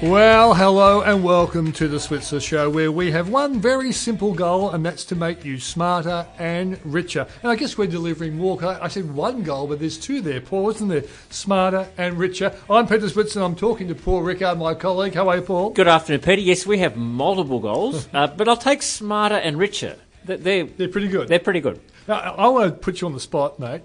[0.00, 4.70] Well, hello and welcome to the Switzer Show, where we have one very simple goal,
[4.70, 7.26] and that's to make you smarter and richer.
[7.42, 8.64] And I guess we're delivering more.
[8.64, 11.02] I I said one goal, but there's two there, Paul, isn't there?
[11.30, 12.54] Smarter and richer.
[12.70, 15.14] I'm Peter Switzer, and I'm talking to Paul Rickard, my colleague.
[15.14, 15.70] How are you, Paul?
[15.70, 16.42] Good afternoon, Peter.
[16.42, 19.96] Yes, we have multiple goals, uh, but I'll take smarter and richer.
[20.24, 21.26] They- They're, They're pretty good.
[21.26, 21.80] they're pretty good.
[22.06, 23.82] Now, I want to put you on the spot, mate.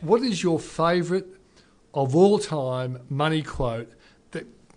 [0.00, 1.26] What is your favourite
[1.92, 3.92] of all time money quote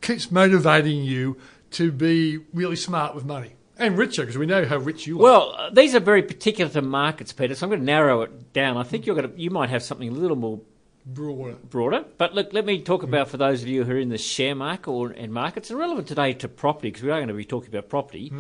[0.06, 1.38] keeps motivating you
[1.72, 4.22] to be really smart with money and richer?
[4.24, 5.24] Because we know how rich you are.
[5.24, 7.56] Well, uh, these are very particular to markets, Peter.
[7.56, 8.78] So I'm going to narrow it down.
[8.78, 10.62] I think you're going to, you might have something a little more
[11.08, 11.54] Broader.
[11.70, 12.04] broader.
[12.18, 14.56] But look, let me talk about for those of you who are in the share
[14.56, 17.46] market or and markets, and relevant today to property because we are going to be
[17.46, 18.34] talking about property.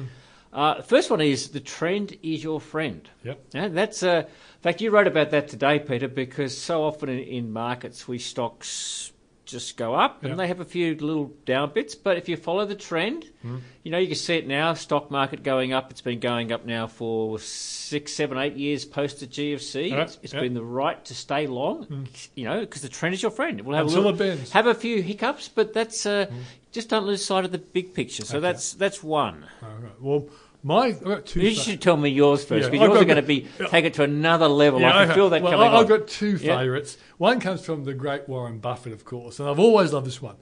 [0.51, 3.07] Uh, the first one is the trend is your friend.
[3.23, 3.39] Yep.
[3.53, 7.19] Yeah, that's uh, in fact you wrote about that today, Peter, because so often in,
[7.19, 9.11] in markets we stocks
[9.45, 10.31] just go up Yep.
[10.31, 11.95] and they have a few little down bits.
[11.95, 13.57] But if you follow the trend, hmm.
[13.83, 14.73] you know you can see it now.
[14.73, 15.91] Stock market going up.
[15.91, 19.89] It's been going up now for six, seven, eight years post the GFC.
[19.89, 20.41] Yep, It's, it's yep.
[20.41, 21.83] been the right to stay long.
[21.85, 22.03] Hmm.
[22.35, 23.61] You know because the trend is your friend.
[23.61, 26.39] We'll have Until a little, have a few hiccups, but that's uh, hmm.
[26.71, 28.25] just don't lose sight of the big picture.
[28.25, 29.45] So that's that's one.
[29.61, 30.01] All right.
[30.01, 30.25] Well,
[30.65, 31.41] my I've got two.
[31.41, 33.85] You fa- should tell me yours first, because I've yours are going to be take
[33.85, 34.81] it to another level.
[34.81, 35.13] Yeah, I can okay.
[35.13, 36.57] feel that well, coming I- I've got two Yeah.
[36.57, 36.97] favourites.
[37.19, 40.37] One comes from the great Warren Buffett, of course, and I've always loved this one.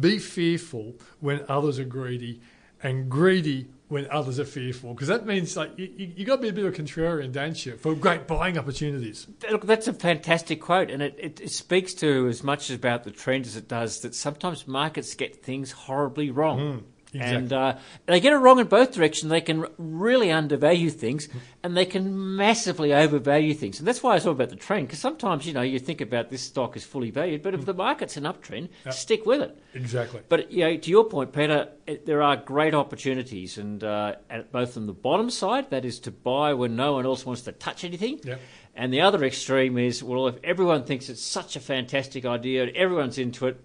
[0.00, 2.40] Be fearful when others are greedy,
[2.82, 6.42] and greedy when others are fearful, because that means like you, you, you got to
[6.42, 9.28] be a bit of a contrarian, don't you, for great buying opportunities.
[9.50, 13.12] Look, that's a fantastic quote, and it, it, it speaks to as much about the
[13.12, 16.58] trend as it does that sometimes markets get things horribly wrong.
[16.58, 16.82] Mm,
[17.16, 17.36] exactly.
[17.36, 19.30] And uh, they get it wrong in both directions.
[19.30, 21.28] They can really undervalue things,
[21.62, 23.78] and they can massively overvalue things.
[23.78, 26.30] And that's why I talk about the trend, because sometimes you know you think about
[26.30, 29.62] this stock is fully valued, but if the market's an uptrend, stick with it.
[29.74, 30.20] Exactly.
[30.28, 34.52] But you know, to your point, Peter, it, there are great opportunities, and uh, at
[34.52, 37.52] both on the bottom side, that is to buy when no one else wants to
[37.52, 38.20] touch anything,
[38.74, 42.76] and the other extreme is well, if everyone thinks it's such a fantastic idea, and
[42.76, 43.60] everyone's into it,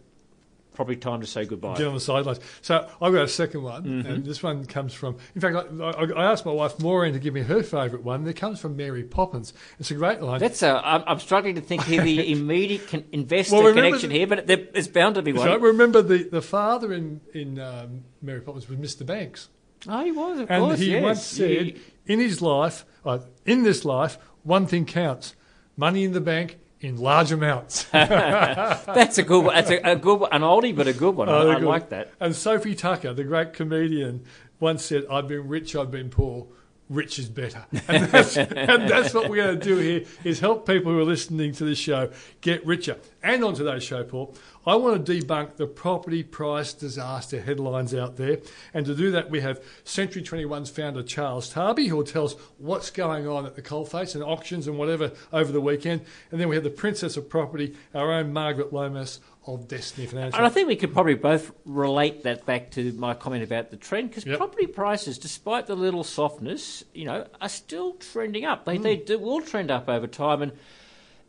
[0.74, 1.76] probably time to say goodbye.
[1.76, 2.40] Get on the sidelines.
[2.62, 4.10] So I've got a second one, Mm-hmm.
[4.10, 5.18] and this one comes from.
[5.36, 8.26] In fact, I, I, I asked my wife Maureen to give me her favourite one.
[8.28, 9.54] It comes from Mary Poppins.
[9.80, 10.40] It's a great line.
[10.40, 10.82] That's a.
[10.86, 14.48] I'm, I'm struggling to think here the immediate con- investor Well, connection the- here, but
[14.48, 15.46] there, there's bound to be one.
[15.48, 19.06] So remember the, the father in in um, Mary Poppins was Mr.
[19.06, 19.50] Banks,
[19.88, 20.74] Oh, he was, of and course.
[20.76, 21.04] And he yes.
[21.04, 25.36] once said, He- in his life, uh, in this life, one thing counts:
[25.76, 27.84] money in the bank in large amounts.
[27.92, 29.56] that's a good one.
[29.56, 31.30] That's a, a good one, an oldie but a good one.
[31.30, 31.68] Oh, I, I good.
[31.68, 32.12] like that.
[32.20, 34.26] And Sophie Tucker, the great comedian,
[34.60, 36.48] once said, "I've been rich, I've been poor."
[36.92, 40.68] Rich is better, and that's, and that's what we're going to do here: is help
[40.68, 42.98] people who are listening to this show get richer.
[43.24, 44.36] And on today's show, Paul,
[44.68, 48.40] I want to debunk the property price disaster headlines out there,
[48.74, 52.36] and to do that, we have Century 21's founder Charles Tarbey, who will tell us
[52.58, 56.50] what's going on at the coalface and auctions and whatever over the weekend, and then
[56.50, 60.38] we have the princess of property, our own Margaret Lomas of Destiny Financial.
[60.38, 63.78] And I think we could probably both relate that back to my comment about the
[63.78, 64.38] trend because Yep.
[64.38, 68.66] property prices, despite the little softness, you know, are still trending up.
[68.66, 68.84] They, hmm.
[68.84, 70.42] they do, will trend up over time.
[70.44, 70.52] And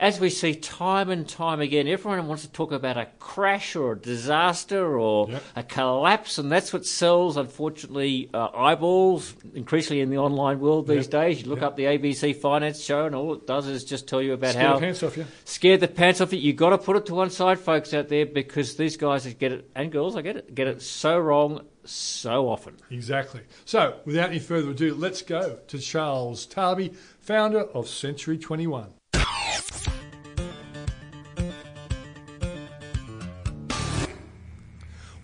[0.02, 3.92] as we see time and time again, everyone wants to talk about a crash or
[3.92, 5.42] a disaster or Yep.
[5.54, 11.04] a collapse, and that's what sells, unfortunately, uh, eyeballs, increasingly in the online world these
[11.04, 11.10] Yep.
[11.10, 11.42] days.
[11.42, 11.66] You look Yep.
[11.68, 14.62] up the ABC Finance Show, and all it does is just tell you about Scare
[14.66, 15.24] how the pants off you.
[15.44, 16.40] scared the pants off you.
[16.40, 19.52] You've got to put it to one side, folks out there, because these guys get
[19.52, 22.74] it and girls, I get it, get it so wrong so often.
[22.90, 23.42] Exactly.
[23.64, 28.88] So, without any further ado, let's go to Charles Tarbey, founder of Century 21.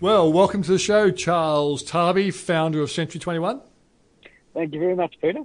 [0.01, 3.61] Well, welcome to the show, Charles Tarbey, founder of Century 21.
[4.55, 5.41] Thank you very much, Peter.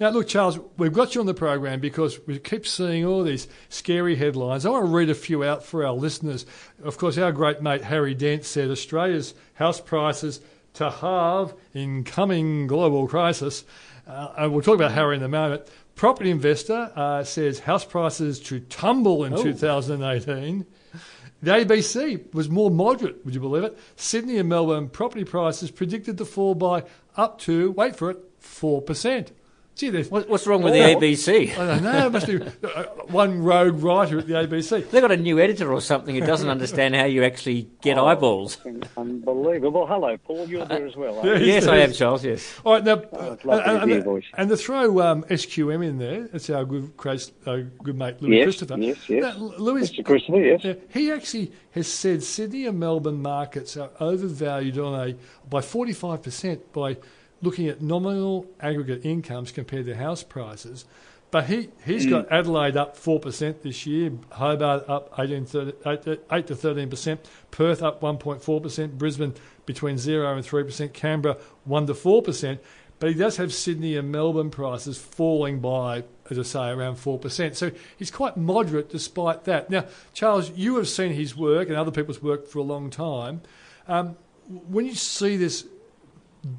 [0.00, 3.46] Now, look, Charles, we've got you on the program because we keep seeing all these
[3.68, 4.66] scary headlines.
[4.66, 6.46] I want to read a few out for our listeners.
[6.82, 10.40] Of course, our great mate Harry Dent said Australia's house prices
[10.74, 13.62] to halve in coming global crisis.
[14.04, 15.62] Uh, and we'll talk about Harry in a moment.
[15.94, 20.66] Property investor uh, says house prices to tumble in 2018.
[21.42, 23.76] The ABC was more moderate, would you believe it?
[23.96, 26.84] Sydney and Melbourne property prices predicted to fall by
[27.16, 29.28] up to, wait for it, 4%.
[29.82, 30.94] Gee, there's, What, what's wrong with the Oh.
[30.94, 31.58] ABC?
[31.58, 34.88] I don't know, it must be uh, one rogue writer at the ABC.
[34.88, 38.58] They've got a new editor or something who doesn't understand how you actually get eyeballs.
[38.96, 39.84] Unbelievable.
[39.88, 40.48] Hello, Paul.
[40.48, 41.20] You're there as well.
[41.24, 41.44] Yeah, aren't?
[41.46, 42.24] Yes, I am, Charles.
[42.24, 42.60] Yes.
[42.64, 44.24] All right, now, it's lovely to and, hear your and, voice.
[44.38, 48.36] and to throw um, SQM in there, that's our good, Chris- uh, good mate Louis
[48.36, 48.78] Yes, Christopher.
[48.78, 49.22] yes, yes.
[49.36, 50.04] Now, Louis, Mr.
[50.04, 50.60] Christopher, yes.
[50.62, 55.16] Yeah, he actually has said Sydney and Melbourne markets are overvalued on a
[55.50, 56.98] by 45% by
[57.42, 60.84] looking at nominal aggregate incomes compared to house prices.
[61.32, 66.20] But he, he's got Adelaide up 4% this year, Hobart up 18, 30, 8, to-
[66.30, 67.18] 8 to 13%,
[67.50, 69.34] Perth up 1.4%, Brisbane
[69.64, 72.58] between 0 and 3%, Canberra 1 to 4%.
[72.98, 77.56] But he does have Sydney and Melbourne prices falling by, as I say, around 4%.
[77.56, 79.70] So he's quite moderate despite that.
[79.70, 83.40] Now, Charles, you have seen his work and other people's work for a long time.
[83.88, 84.16] Um,
[84.46, 85.66] when you see this,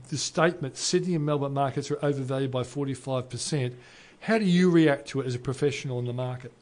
[0.09, 3.73] the statement, Sydney and Melbourne markets are overvalued by 45%,
[4.21, 6.53] how do you react to it as a professional in the market?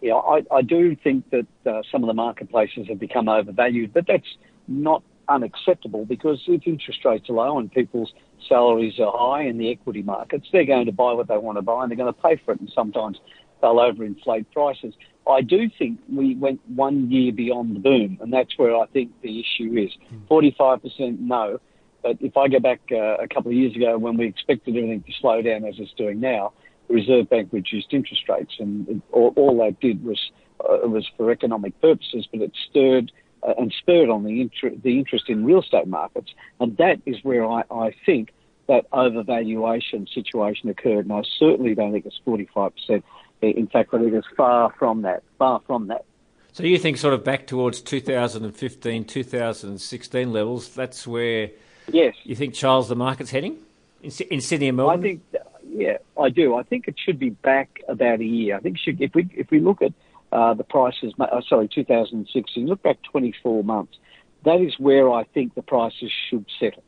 [0.00, 4.06] Yeah, I, I do think that uh, some of the marketplaces have become overvalued, but
[4.06, 4.36] that's
[4.66, 8.12] not unacceptable because if interest rates are low and people's
[8.48, 11.62] salaries are high in the equity markets, they're going to buy what they want to
[11.62, 13.18] buy and they're going to pay for it, and sometimes
[13.60, 14.94] they'll overinflate prices.
[15.28, 19.12] I do think we went one year beyond the boom, and that's where I think
[19.22, 19.96] the issue is.
[20.28, 21.60] 45% no,
[22.02, 25.02] but if I go back uh, a couple of years ago when we expected everything
[25.02, 26.52] to slow down as it's doing now,
[26.88, 30.18] the Reserve Bank reduced interest rates, and it, all, all that did was
[30.60, 33.10] uh, was for economic purposes, but it stirred
[33.42, 37.16] uh, and spurred on the, inter- the interest in real estate markets, and that is
[37.22, 38.32] where I, I think
[38.68, 43.02] that overvaluation situation occurred, and I certainly don't think it's 45%.
[43.42, 46.04] In fact, I think it's far from that, far from that.
[46.52, 51.50] So you think sort of back towards 2015, 2016 levels, that's where
[51.90, 52.14] Yes.
[52.24, 53.58] you think, Charles, the market's heading?
[54.02, 54.98] In, in Sydney and Melbourne?
[54.98, 55.22] I think,
[55.68, 56.56] yeah, I do.
[56.56, 58.56] I think it should be back about a year.
[58.56, 59.92] I think should, if we if we look at
[60.32, 63.98] uh, the prices, uh, sorry, 2016, look back 24 months.
[64.44, 66.82] That is where I think the prices should settle.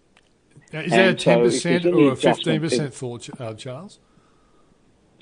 [0.73, 4.01] Now, is that a And so 10% there's any or a 15% fall, uh, Charles?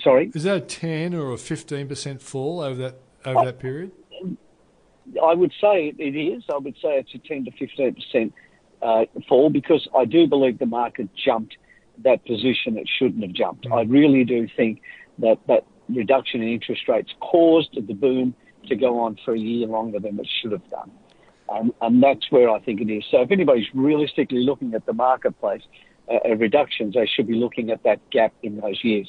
[0.03, 3.93] Sorry, Is that a 10 or a 15% fall over that over that period?
[5.23, 6.43] I would say it, it is.
[6.53, 8.35] I would say it's a 10 to 15 percent
[8.83, 11.57] uh, fall because I do believe the market jumped
[12.05, 13.67] that position it shouldn't have jumped.
[13.71, 14.81] I really do think
[15.19, 18.35] that that reduction in interest rates caused the boom
[18.69, 20.91] to go on for a year longer than it should have done.
[21.49, 23.05] Um, and that's where I think it is.
[23.11, 25.63] So if anybody's realistically looking at the marketplace
[26.11, 29.09] uh, uh, reductions, they should be looking at that gap in those years.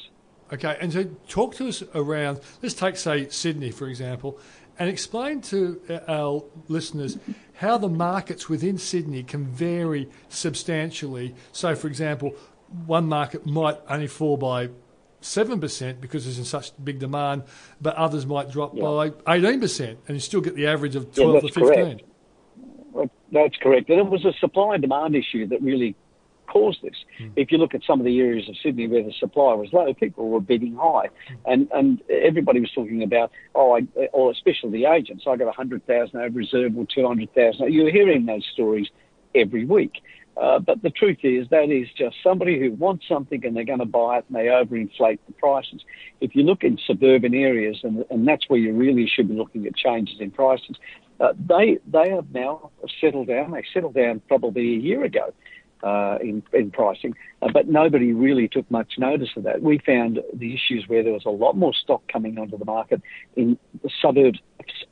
[0.52, 4.38] Okay, and so talk to us around, let's take, say, Sydney, for example,
[4.78, 7.18] and explain to uh, our listeners
[7.54, 11.34] how the markets within Sydney can vary substantially.
[11.52, 12.34] So, for example,
[12.86, 14.70] one market might only fall by
[15.22, 17.44] 7% because there's in such big demand,
[17.80, 21.54] but others might drop by 18%, and you still get the average of 12 that's
[21.54, 21.74] to 15.
[21.74, 22.02] correct.
[23.32, 23.90] That's correct.
[23.90, 25.96] And it was a supply and demand issue that really
[26.46, 26.96] caused this.
[27.36, 29.92] If you look at some of the areas of Sydney where the supply was low,
[29.94, 31.08] people were bidding high,
[31.46, 35.24] and and everybody was talking about oh, I, or especially the agents.
[35.26, 37.72] I got a hundred thousand over reserve or two hundred thousand.
[37.72, 38.88] You're hearing those stories
[39.34, 40.02] every week.
[40.36, 43.78] Uh, but the truth is that is just somebody who wants something and they're going
[43.78, 45.80] to buy it and they overinflate the prices.
[46.20, 49.64] If you look in suburban areas, and, and that's where you really should be looking
[49.66, 50.76] at changes in prices,
[51.20, 52.70] uh, they they have now
[53.00, 53.52] settled down.
[53.52, 55.32] They settled down probably a year ago
[55.84, 59.62] uh, in, in pricing, uh, but nobody really took much notice of that.
[59.62, 63.02] We found the issues where there was a lot more stock coming onto the market
[63.36, 64.40] in the suburbs,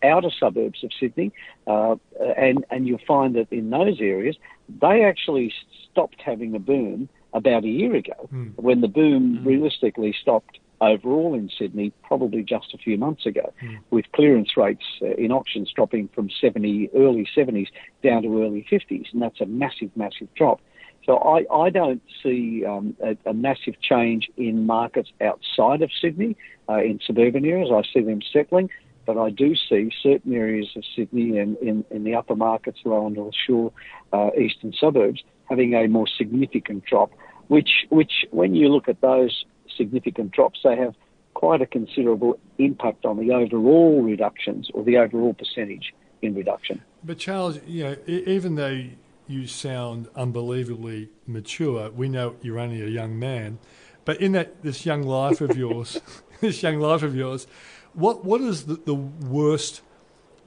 [0.03, 1.33] outer suburbs of Sydney,
[1.67, 1.97] uh,
[2.37, 4.37] and and you'll find that in those areas
[4.81, 5.53] they actually
[5.91, 11.49] stopped having a boom about a year ago, when the boom realistically stopped overall in
[11.59, 13.53] Sydney probably just a few months ago,
[13.91, 17.69] with clearance rates uh, in auctions dropping from 70, early 70s
[18.03, 20.61] down to early 50s, and that's a massive, massive drop.
[21.05, 26.37] So I, I don't see um, a, a massive change in markets outside of Sydney,
[26.69, 27.71] uh, in suburban areas.
[27.73, 28.71] I see them settling,
[29.05, 33.11] but I do see certain areas of Sydney and in, in the upper markets, lower
[33.11, 33.73] North Shore,
[34.13, 37.11] uh, eastern suburbs, having a more significant drop,
[37.49, 39.45] which, which when you look at those
[39.77, 40.95] significant drops, they have
[41.35, 46.81] quite a considerable impact on the overall reductions or the overall percentage in reduction.
[47.03, 48.85] But Charles, you know, even though
[49.33, 53.59] you sound unbelievably mature, we know you're only a young man.
[54.05, 56.01] But in that this young life of yours,
[56.41, 57.47] this young life of yours,
[57.95, 59.83] what what is the, the worst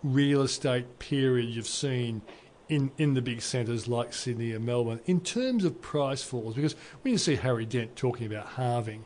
[0.03, 2.21] real estate period you've seen
[2.67, 6.55] in, in the big centres like Sydney and Melbourne in terms of price falls?
[6.55, 9.05] Because when you see Harry Dent talking about halving,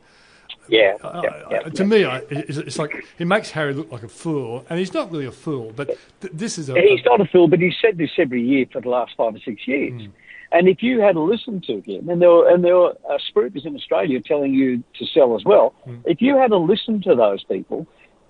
[0.69, 0.97] Yeah.
[1.03, 1.21] uh,
[1.51, 4.65] yeah, uh, to me, I, it's, it's like it makes Harry look like a fool,
[4.69, 5.73] and he's not really a fool.
[5.75, 5.87] But
[6.21, 8.81] th- this is a, He's not a fool, but he's said this every year for
[8.81, 10.07] the last five or six years.
[10.51, 13.65] And if you had listened to him, and there were, and there were uh, spookers
[13.65, 15.73] in Australia telling you to sell as well,
[16.05, 17.85] if you had listened to those people,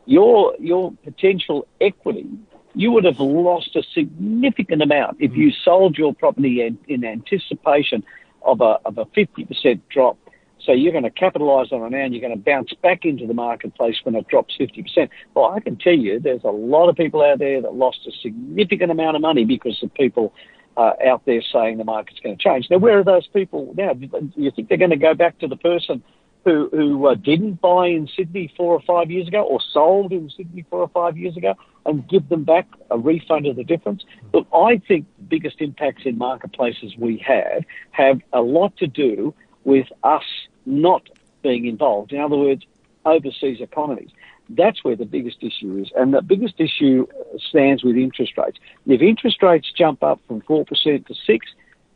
[0.06, 2.28] your your potential equity,
[2.76, 8.04] you would have lost a significant amount if you sold your property in, in anticipation
[8.44, 10.18] of a of a fifty percent drop.
[10.66, 13.26] So you're going to capitalise on it now, and you're going to bounce back into
[13.26, 15.10] the marketplace when it drops fifty percent.
[15.34, 18.12] Well, I can tell you, there's a lot of people out there that lost a
[18.22, 20.34] significant amount of money because of people
[20.76, 22.68] uh, out there saying the market's going to change.
[22.70, 23.94] Now, where are those people now?
[23.94, 26.04] Do you think they're going to go back to the person
[26.46, 30.30] who, who uh, didn't buy in Sydney four or five years ago or sold in
[30.36, 34.04] Sydney four or five years ago and give them back a refund of the difference?
[34.34, 39.34] Look, I think the biggest impacts in marketplaces we have have a lot to do
[39.66, 40.24] with us
[40.70, 41.10] not
[41.42, 42.12] being involved.
[42.14, 42.66] In other words,
[43.06, 44.10] overseas economies.
[44.50, 45.92] That's where the biggest issue is.
[45.96, 47.08] And the biggest issue
[47.50, 48.58] stands with interest rates.
[48.88, 50.66] If interest rates jump up from 4%
[51.08, 51.48] to 6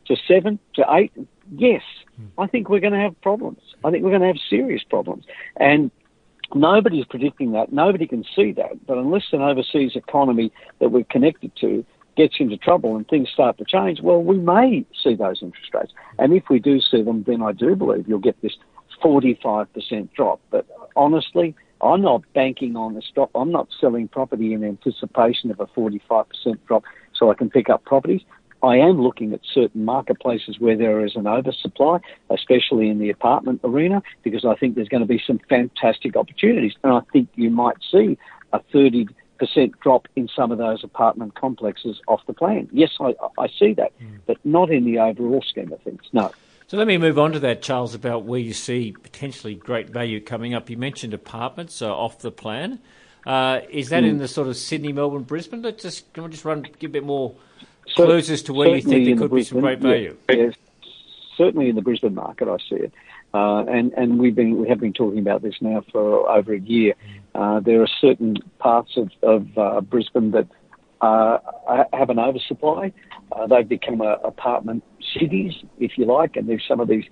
[0.06, 1.12] to 7 to 8,
[1.56, 1.82] yes,
[2.16, 2.40] hmm.
[2.40, 3.60] I think we're going to have problems.
[3.84, 5.24] I think we're going to have serious problems.
[5.56, 5.90] And
[6.54, 7.72] nobody's predicting that.
[7.72, 8.86] Nobody can see that.
[8.86, 11.84] But unless an overseas economy that we're connected to
[12.16, 15.92] gets into trouble and things start to change, well, we may see those interest rates.
[16.18, 18.56] And if we do see them, then I do believe you'll get this
[19.02, 20.40] 45% drop.
[20.50, 20.66] But
[20.96, 23.30] honestly, I'm not banking on this drop.
[23.34, 26.24] I'm not selling property in anticipation of a 45%
[26.66, 28.22] drop so I can pick up properties.
[28.62, 31.98] I am looking at certain marketplaces where there is an oversupply,
[32.30, 36.72] especially in the apartment arena, because I think there's going to be some fantastic opportunities.
[36.82, 38.16] And I think you might see
[38.54, 39.08] a 30%
[39.80, 42.68] drop in some of those apartment complexes off the plan.
[42.72, 43.92] Yes, I, I see that,
[44.26, 46.02] but not in the overall scheme of things.
[46.12, 46.30] No.
[46.66, 50.20] So let me move on to that, Charles, about where you see potentially great value
[50.20, 50.70] coming up.
[50.70, 52.80] You mentioned apartments uh, off the plan.
[53.26, 55.62] Uh, is that in the sort of Sydney, Melbourne, Brisbane?
[55.62, 57.34] Let's just can we just run give a bit more
[57.88, 60.16] So- clues as to where you think there in the could be some great value?
[60.28, 60.54] yeah, Yes,
[61.36, 62.92] certainly in the Brisbane market, I see it,
[63.32, 66.60] uh, and and we've been we have been talking about this now for over a
[66.60, 66.94] year.
[67.34, 70.46] Uh, there are certain parts of of uh, Brisbane that
[71.00, 71.38] uh,
[71.92, 72.92] have an oversupply.
[73.32, 74.82] Uh, they've become apartment
[75.18, 77.04] cities, if you like, and there's some of these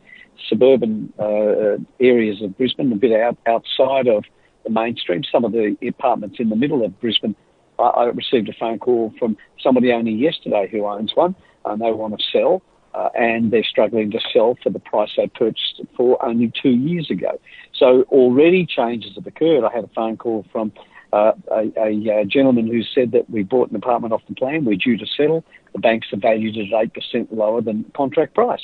[0.48, 4.24] suburban uh, areas of Brisbane, a bit out, outside of
[4.64, 5.22] the mainstream.
[5.30, 7.34] Some of the apartments in the middle of Brisbane
[7.78, 11.90] I, I received a phone call from somebody only yesterday who owns one, and they
[11.90, 12.62] want to sell,
[12.94, 16.70] uh, and they're struggling to sell for the price they purchased it for only two
[16.70, 17.40] years ago.
[17.74, 19.64] So already changes have occurred.
[19.64, 20.72] I had a phone call from
[21.12, 24.76] uh, a, a, gentleman who said that we bought an apartment off the plan, we're
[24.76, 25.44] due to settle.
[25.74, 28.62] The banks are valued at 8% lower than contract price.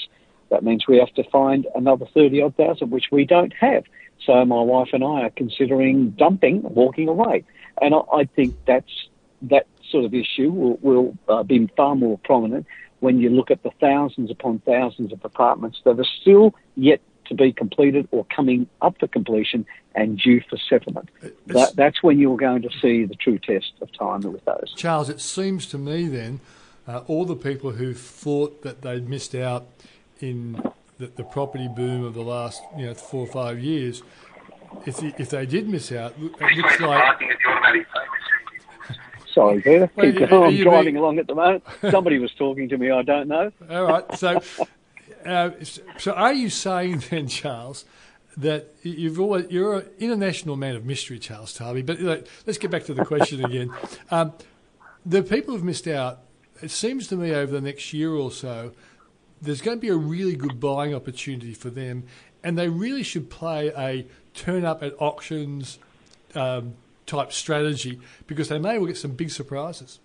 [0.50, 3.84] That means we have to find another 30 odd thousand, which we don't have.
[4.24, 7.44] So my wife and I are considering dumping, walking away.
[7.82, 9.08] And I, I think that's,
[9.42, 12.66] that sort of issue will, will uh, be far more prominent
[13.00, 17.34] when you look at the thousands upon thousands of apartments that are still yet to
[17.34, 21.10] be completed or coming up for completion and due for settlement.
[21.46, 24.72] That, that's when you're going to see the true test of time with those.
[24.76, 26.40] Charles, it seems to me then
[26.86, 29.66] uh, all the people who thought that they'd missed out
[30.20, 30.62] in
[30.98, 34.02] the, the property boom of the last you know four or five years,
[34.86, 37.20] if, if they did miss out, it looks like
[39.38, 39.90] Sorry, Peter.
[39.94, 40.06] Well,
[40.50, 40.64] you-.
[40.64, 41.62] I'm driving along at the moment.
[41.90, 42.90] Somebody was talking to me.
[42.90, 43.52] I don't know.
[43.70, 44.18] All right.
[44.18, 44.40] So,
[45.24, 45.50] uh,
[45.96, 47.84] so are you saying then, Charles,
[48.36, 51.86] that you've always, you're an international man of mystery, Charles Tarbey?
[51.86, 53.72] But like, let's get back to the question again.
[54.10, 54.32] Um,
[55.04, 56.20] the people who've missed out.
[56.60, 58.72] It seems to me over the next year or so,
[59.40, 62.04] there's going to be a really good buying opportunity for them,
[62.42, 65.78] and they really should play a turn up at auctions
[66.34, 66.74] um,
[67.08, 69.98] type strategy because they may well get some big surprises.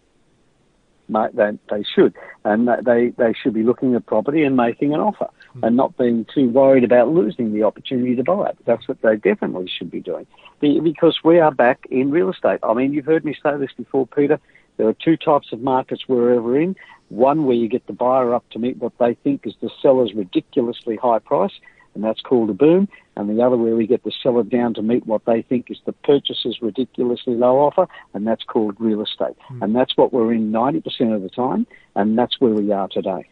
[1.09, 2.15] Mate, they, they should.
[2.45, 5.63] And they, they should be looking at property and making an offer hmm.
[5.63, 8.57] and not being too worried about losing the opportunity to buy it.
[8.65, 10.25] That's what they definitely should be doing.
[10.61, 12.59] Because we are back in real estate.
[12.63, 14.39] I mean, you've heard me say this before, Peter.
[14.77, 16.75] There are two types of markets we're ever in.
[17.09, 20.13] One where you get the buyer up to meet what they think is the seller's
[20.13, 21.51] ridiculously high price,
[21.95, 22.87] and that's called a boom.
[23.15, 25.77] And the other where we get the seller down to meet what they think is
[25.85, 29.35] the purchaser's ridiculously low offer, and that's called real estate.
[29.47, 29.63] Hmm.
[29.63, 33.27] And that's what we're in 90% of the time, and that's where we are today.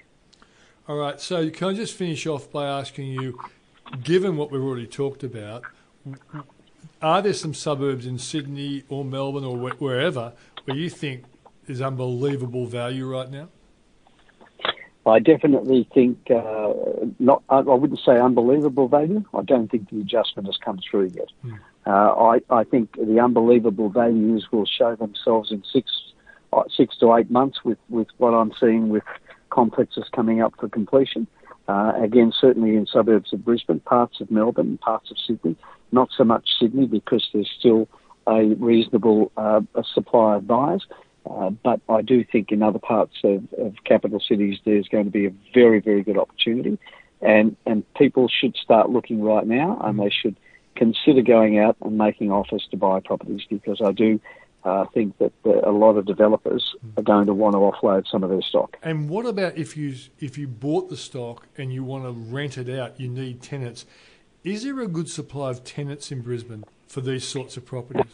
[0.87, 1.19] All right.
[1.19, 3.39] So can I just finish off by asking you,
[4.03, 5.63] given what we've already talked about,
[7.01, 10.33] are there some suburbs in Sydney or Melbourne or wherever
[10.65, 11.23] where you think
[11.67, 13.49] is unbelievable value right now?
[15.05, 16.73] I definitely think uh,
[17.19, 17.43] not.
[17.49, 19.23] I wouldn't say unbelievable value.
[19.33, 21.29] I don't think the adjustment has come through yet.
[21.41, 21.53] Hmm.
[21.87, 25.91] Uh, I, I think the unbelievable values will show themselves in six
[26.53, 29.03] uh, six to eight months with, with what I'm seeing with
[29.49, 31.25] complexes coming up for completion.
[31.67, 35.55] Uh, again, certainly in suburbs of Brisbane, parts of Melbourne, parts of Sydney.
[35.91, 37.87] Not so much Sydney because there's still
[38.27, 40.85] a reasonable uh, a supply of buyers.
[41.29, 45.11] Uh, but I do think in other parts of, of capital cities there's going to
[45.11, 46.79] be a very, very good opportunity.
[47.21, 50.35] And, and people should start looking right now and they should
[50.75, 54.19] consider going out and making offers to buy properties because I do
[54.63, 58.23] uh, think that the, a lot of developers are going to want to offload some
[58.23, 58.77] of their stock.
[58.83, 62.57] And what about if you if you bought the stock and you want to rent
[62.57, 62.99] it out?
[62.99, 63.85] You need tenants.
[64.43, 68.13] Is there a good supply of tenants in Brisbane for these sorts of properties?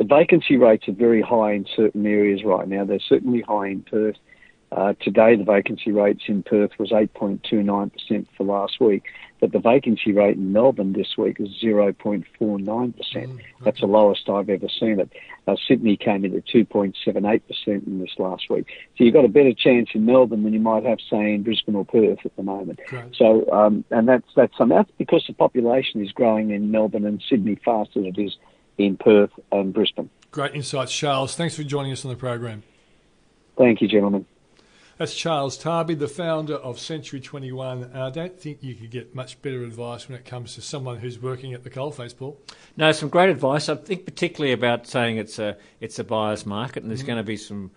[0.00, 2.86] The vacancy rates are very high in certain areas right now.
[2.86, 4.16] They're certainly high in Perth.
[4.72, 9.02] Uh, today, the vacancy rates in Perth was 8.29% for last week,
[9.40, 12.96] but the vacancy rate in Melbourne this week is 0.49%.
[12.96, 15.12] percent That's the lowest I've ever seen it.
[15.46, 18.68] Uh, Sydney came in at 2.78% in this last week.
[18.96, 21.74] So you've got a better chance in Melbourne than you might have, say, in Brisbane
[21.74, 22.80] or Perth at the moment.
[22.86, 23.14] Great.
[23.16, 24.54] So, um, and that's that's.
[24.66, 28.38] That's because the population is growing in Melbourne and Sydney faster than it is
[28.86, 30.10] in Perth and Brisbane.
[30.30, 31.34] Great insights, Charles.
[31.34, 32.62] Thanks for joining us on the program.
[33.56, 34.26] Thank you, gentlemen.
[34.96, 37.92] That's Charles Tarbey, the founder of Century 21.
[37.94, 41.18] I don't think you could get much better advice when it comes to someone who's
[41.18, 42.38] working at the coalface, Paul.
[42.76, 43.70] No, some great advice.
[43.70, 47.24] I think particularly about saying it's a it's a buyer's market, and there's going to
[47.24, 47.70] be some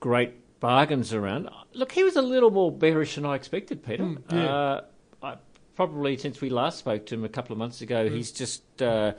[0.00, 1.48] great bargains around.
[1.72, 4.16] Look, he was a little more bearish than I expected, Peter.
[4.32, 4.48] yeah.
[4.48, 4.80] uh,
[5.22, 5.36] I,
[5.76, 8.82] probably since we last spoke to him a couple of months ago, he's just.
[8.82, 9.12] Uh,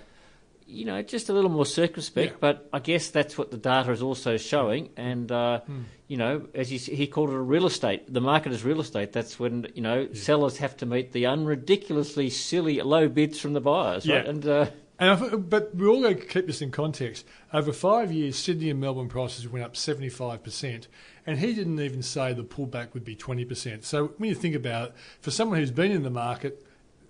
[0.67, 2.38] you know, just a little more circumspect, Yeah.
[2.39, 4.89] but I guess that's what the data is also showing.
[4.97, 5.62] And uh,
[6.07, 8.12] you know, as he, s- he called it, a real estate.
[8.13, 9.13] The market is real estate.
[9.13, 13.62] That's when you know sellers have to meet the unridiculously silly low bids from the
[13.62, 14.08] buyers.
[14.08, 14.23] Right?
[14.23, 14.30] Yeah.
[14.30, 14.65] And uh,
[14.99, 17.25] And I, th- but we all got to keep this in context.
[17.53, 20.88] Over five years, Sydney and Melbourne prices went up 75%,
[21.27, 23.84] and he didn't even say the pullback would be 20%.
[23.84, 26.65] So when you think about it, for someone who's been in the market,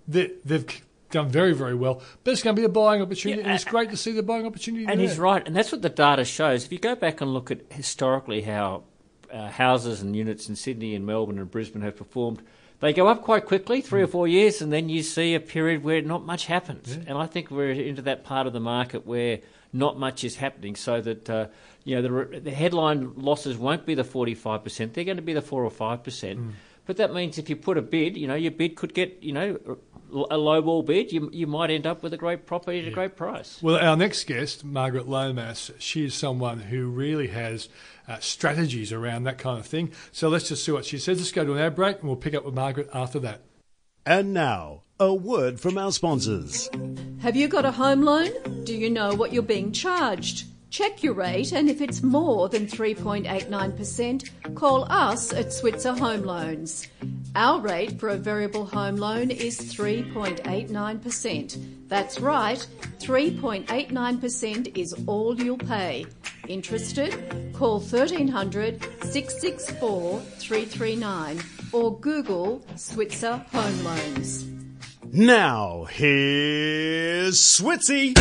[0.06, 0.66] they, they've
[1.10, 2.02] done very, very well.
[2.24, 4.22] But it's going to be a buying opportunity, Yeah, and it's great to see the
[4.22, 5.08] buying opportunity And there.
[5.08, 6.64] he's right, and that's what the data shows.
[6.64, 8.84] If you go back and look at historically how
[9.32, 12.42] uh, houses and units in Sydney and Melbourne and Brisbane have performed,
[12.80, 15.82] they go up quite quickly, three or four years, and then you see a period
[15.82, 16.92] where not much happens.
[16.92, 19.40] And I think we're into that part of the market where
[19.72, 21.46] not much is happening, so that uh,
[21.84, 25.32] you know the, the headline losses won't be the forty-five percent; they're going to be
[25.32, 26.38] the four or five percent.
[26.88, 29.32] But that means if you put a bid, you know, your bid could get, you
[29.32, 29.58] know,
[30.30, 31.12] a low ball bid.
[31.12, 33.62] You you might end up with a great property at a great price.
[33.62, 37.68] Well, our next guest, Margaret Lomas, she is someone who really has
[38.08, 39.92] uh, strategies around that kind of thing.
[40.12, 41.18] So let's just see what she says.
[41.18, 43.42] Let's go to an ad break, and we'll pick up with Margaret after that.
[44.06, 46.70] And now, a word from our sponsors.
[47.20, 48.30] Have you got a home loan?
[48.64, 50.46] Do you know what you're being charged?
[50.70, 56.86] Check your rate, and if it's more than 3.89%, call us at Switzer Home Loans.
[57.34, 61.88] Our rate for a variable home loan is 3.89%.
[61.88, 62.66] That's right,
[62.98, 66.04] 3.89% is all you'll pay.
[66.48, 67.54] Interested?
[67.54, 71.40] Call 1300 664 339
[71.72, 74.44] or Google Switzer Home Loans.
[75.12, 78.14] Now, here's Switzy.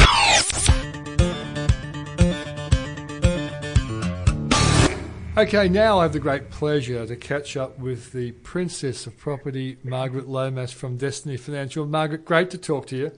[5.37, 9.77] Okay, now I have the great pleasure to catch up with the Princess of Property,
[9.83, 11.85] Margaret Lomas from Destiny Financial.
[11.85, 13.11] Margaret, great to talk to you.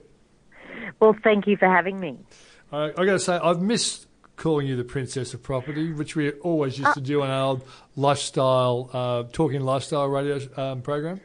[1.00, 2.18] Well, thank you for having me.
[2.70, 4.06] I, I got to say, I've missed
[4.36, 7.64] calling you the Princess of Property, which we always used to do on our old
[7.96, 11.22] lifestyle, uh, talking lifestyle radio um, program.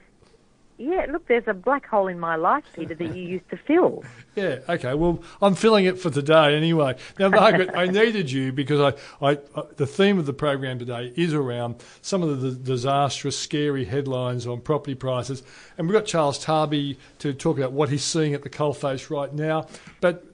[0.77, 4.03] Yeah, look, there's a black hole in my life, Peter, that you used to fill.
[4.35, 4.93] Yeah, okay.
[4.95, 6.97] Well, I'm filling it for today anyway.
[7.17, 11.13] Now, Margaret, I needed you because I, I, uh, the theme of the program today
[11.15, 15.41] is around some of the disastrous, scary headlines on property prices.
[15.77, 19.33] And we've got Charles Tarbey to talk about what he's seeing at the coalface right
[19.33, 19.67] now.
[20.01, 20.25] But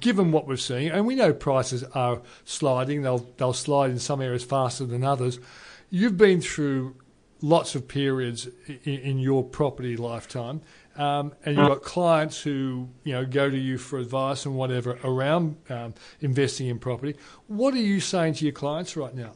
[0.00, 4.22] given what we're seeing, and we know prices are sliding, they'll, they'll slide in some
[4.22, 5.38] areas faster than others.
[5.90, 6.96] You've been through
[7.44, 8.48] lots of periods
[8.84, 10.62] in, in your property lifetime,
[10.96, 14.98] um, and you've got clients who you know go to you for advice and whatever
[15.04, 17.14] around um, investing in property.
[17.46, 19.32] What are you saying to your clients right now?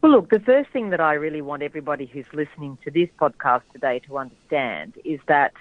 [0.00, 3.62] Well, look, the first thing that I really want everybody who's listening to this podcast
[3.72, 5.52] today to understand is that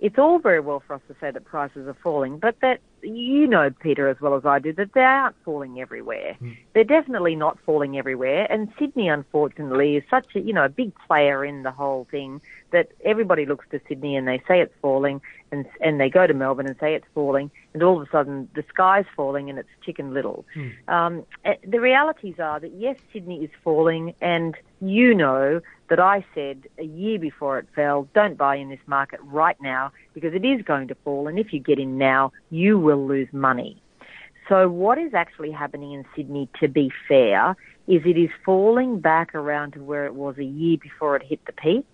[0.00, 3.46] it's all very well for us to say that prices are falling, but that you
[3.46, 6.34] know, Peter, as well as I do, that they aren't falling everywhere.
[6.34, 6.52] Hmm.
[6.72, 8.50] They're definitely not falling everywhere.
[8.50, 12.40] And Sydney, unfortunately, is such a, you know, a big player in the whole thing
[12.72, 16.34] that everybody looks to Sydney and they say it's falling and, and they go to
[16.34, 19.68] Melbourne and say it's falling and all of a sudden the sky's falling and it's
[19.84, 20.44] chicken little.
[20.88, 26.24] Um, eh, the realities are that yes, Sydney is falling and you know that I
[26.34, 30.44] said a year before it fell, don't buy in this market right now because it
[30.44, 33.80] is going to fall and if you get in now, you will lose money.
[34.48, 37.56] So what is actually happening in Sydney, to be fair,
[37.86, 41.44] is it is falling back around to where it was a year before it hit
[41.46, 41.86] the peak,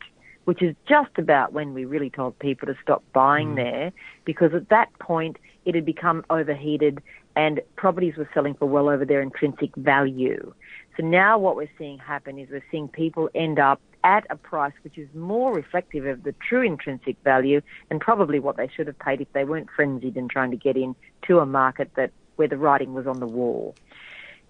[0.49, 3.93] which is just about when we really told people to stop buying there,
[4.25, 7.03] because at that point it had become overheated
[7.37, 10.55] and properties were selling for well over their intrinsic value.
[10.97, 14.73] So now what we're seeing happen is we're seeing people end up at a price
[14.85, 18.99] which is more reflective of the true intrinsic value and probably what they should have
[18.99, 22.49] paid if they weren't frenzied in trying to get in to a market that where
[22.49, 23.75] the writing was on the wall.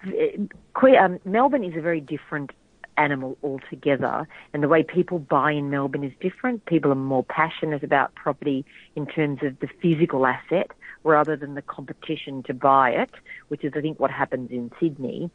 [0.04, 2.52] Um, Melbourne is a very different
[2.98, 6.66] animal altogether, and the way people buy in Melbourne is different.
[6.66, 8.64] People are more passionate about property
[8.96, 10.70] in terms of the physical asset
[11.04, 13.10] rather than the competition to buy it,
[13.48, 15.30] which is, I think, what happens in Sydney.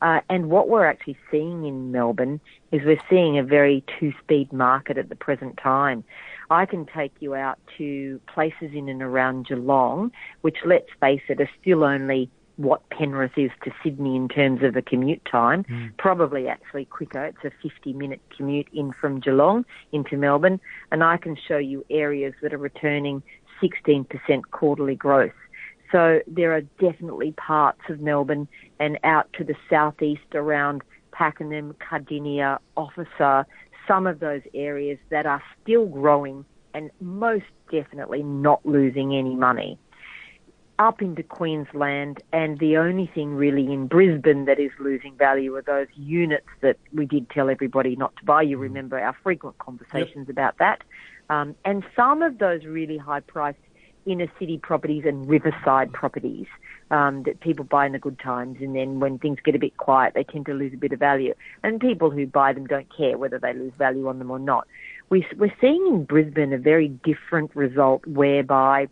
[0.00, 4.96] Uh, and what we're actually seeing in Melbourne is we're seeing a very two-speed market
[4.96, 6.04] at the present time.
[6.50, 11.40] I can take you out to places in and around Geelong, which, let's face it,
[11.40, 15.64] are still only what Penrith is to Sydney in terms of a commute time.
[15.64, 15.86] Hmm.
[15.96, 17.24] Probably actually quicker.
[17.24, 20.60] It's a 50 minute commute in from Geelong into Melbourne.
[20.90, 23.22] And I can show you areas that are returning
[23.62, 24.06] 16%
[24.50, 25.32] quarterly growth.
[25.92, 32.58] So there are definitely parts of Melbourne and out to the southeast around Pakenham, Cardinia,
[32.76, 33.46] Officer,
[33.86, 36.44] some of those areas that are still growing
[36.74, 39.78] and most definitely not losing any money.
[40.78, 45.62] Up into Queensland, and the only thing really in Brisbane that is losing value are
[45.62, 48.42] those units that we did tell everybody not to buy.
[48.42, 50.82] You remember our frequent conversations about that.
[51.30, 53.58] Um, and some of those really high priced
[54.06, 56.46] inner city properties and riverside properties
[56.92, 59.76] um, that people buy in the good times, and then when things get a bit
[59.78, 61.34] quiet, they tend to lose a bit of value.
[61.64, 64.66] And people who buy them don't care whether they lose value on them or not.
[65.10, 68.88] We, we're seeing in Brisbane a very different result whereby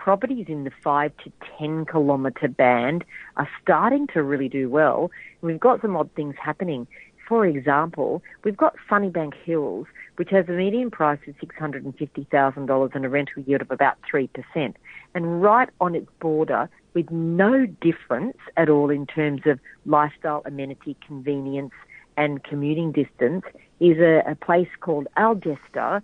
[0.00, 3.04] properties in the 5 to 10 kilometre band
[3.36, 5.10] are starting to really do well.
[5.42, 6.86] We've got some odd things happening.
[7.28, 9.86] For example, we've got Sunnybank Hills,
[10.16, 14.74] which has a median price of $650,000 and a rental yield of about 3%.
[15.14, 20.96] And right on its border, with no difference at all in terms of lifestyle, amenity,
[21.06, 21.74] convenience,
[22.16, 23.44] and commuting distance,
[23.80, 26.00] is a, a place called Algester.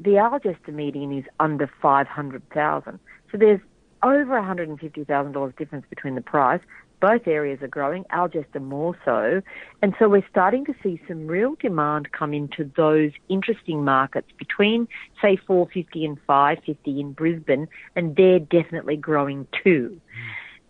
[0.00, 3.00] The Algester median is under 500,000.
[3.30, 3.60] So there's
[4.02, 6.60] over $150,000 difference between the price.
[7.00, 9.40] Both areas are growing, Algester more so.
[9.82, 14.88] And so we're starting to see some real demand come into those interesting markets between,
[15.22, 20.00] say, 450 and 550 in Brisbane, and they're definitely growing too.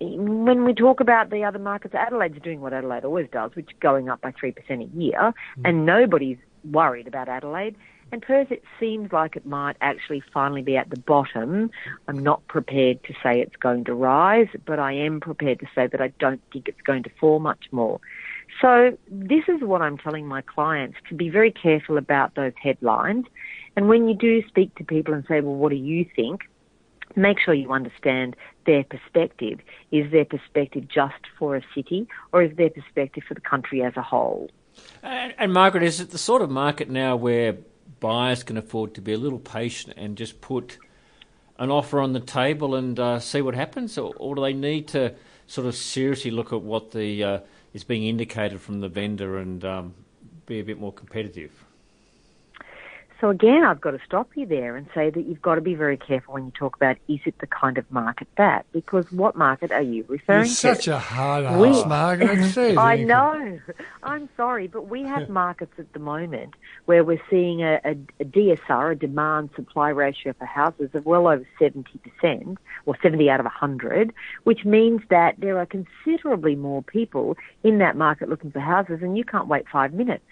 [0.01, 3.77] When we talk about the other markets, Adelaide's doing what Adelaide always does, which is
[3.81, 5.33] going up by 3% a year, mm.
[5.65, 6.39] and nobody's
[6.71, 7.75] worried about Adelaide.
[8.11, 11.71] And Perth, it seems like it might actually finally be at the bottom.
[12.07, 15.87] I'm not prepared to say it's going to rise, but I am prepared to say
[15.87, 18.01] that I don't think it's going to fall much more.
[18.63, 23.27] So this is what I'm telling my clients to be very careful about those headlines.
[23.77, 26.49] And when you do speak to people and say, well, what do you think?
[27.15, 29.61] Make sure you understand their perspective.
[29.93, 33.97] Is their perspective just for a city or is their perspective for the country as
[33.97, 34.51] a whole?
[35.03, 37.57] And, and Margaret, is it the sort of market now where
[38.01, 40.79] buyers can afford to be a little patient and just put
[41.59, 44.87] an offer on the table and uh, see what happens, or, or, do they need
[44.89, 45.15] to
[45.47, 47.41] sort of seriously look at what the uh,
[47.75, 49.95] is being indicated from the vendor and um,
[50.47, 51.65] be a bit more competitive?
[53.21, 55.75] So again, I've got to stop you there and say that you've got to be
[55.75, 58.65] very careful when you talk about is it the kind of market that?
[58.73, 60.55] Because what market are you referring You're to?
[60.55, 62.39] such a hard ass, Margaret.
[62.39, 63.59] Jeez, I know.
[64.05, 66.55] I'm sorry, but we have markets at the moment
[66.85, 71.27] where we're seeing a, a, a DSR, a demand supply ratio for houses of well
[71.27, 74.13] over 70%, or 70 out of 100,
[74.45, 79.19] which means that there are considerably more people in that market looking for houses and
[79.19, 80.25] you can't wait five minutes.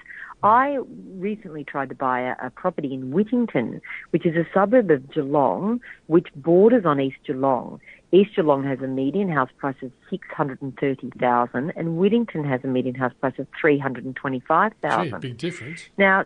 [0.42, 0.78] I
[1.14, 5.80] recently tried to buy a, a property in Whittington, which is a suburb of Geelong,
[6.06, 7.80] which borders on East Geelong.
[8.12, 12.44] East Geelong has a median house price of six hundred and thirty thousand, and Whittington
[12.44, 15.20] has a median house price of three hundred and twenty-five thousand.
[15.20, 15.88] big difference.
[15.98, 16.24] Now,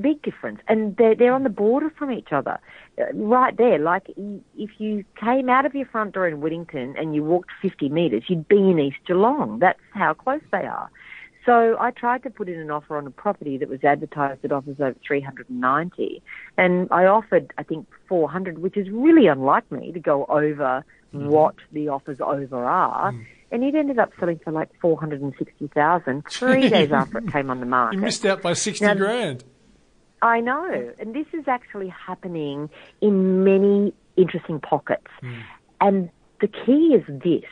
[0.00, 2.58] big difference, and they're they're on the border from each other,
[3.00, 3.78] uh, right there.
[3.78, 4.10] Like
[4.56, 8.24] if you came out of your front door in Whittington and you walked 50 metres,
[8.28, 9.60] you'd be in East Geelong.
[9.60, 10.90] That's how close they are.
[11.48, 14.52] So I tried to put in an offer on a property that was advertised at
[14.52, 16.22] offers over 390,
[16.58, 20.84] and I offered I think 400, which is really unlike me to go over
[21.14, 21.26] mm-hmm.
[21.26, 23.12] what the offers over are.
[23.12, 23.26] Mm.
[23.50, 27.16] And it ended up selling for like four hundred and sixty thousand three days after
[27.16, 27.96] it came on the market.
[27.96, 29.44] You missed out by 60 Now- grand.
[30.20, 32.68] I know, and this is actually happening
[33.00, 35.06] in many interesting pockets.
[35.22, 35.42] Mm.
[35.80, 36.10] And
[36.42, 37.48] the key is this.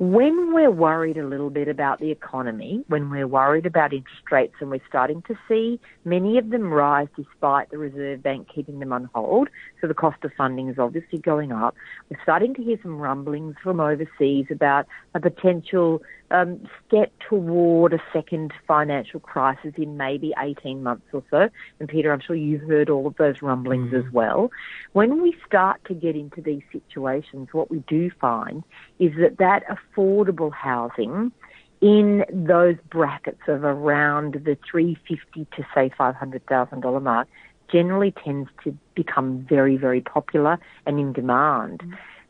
[0.00, 4.54] When we're worried a little bit about the economy, when we're worried about interest rates
[4.60, 8.92] and we're starting to see many of them rise despite the Reserve Bank keeping them
[8.92, 9.48] on hold,
[9.80, 11.74] so the cost of funding is obviously going up,
[12.08, 18.02] we're starting to hear some rumblings from overseas about a potential um, step toward a
[18.12, 21.48] second financial crisis in maybe 18 months or so.
[21.80, 24.50] And Peter, I'm sure you've heard all of those rumblings as well.
[24.92, 28.62] When we start to get into these situations, what we do find
[28.98, 31.32] is that that affordable housing
[31.80, 37.28] in those brackets of around the 350 to say $500,000 mark
[37.70, 41.82] generally tends to become very, very popular and in demand.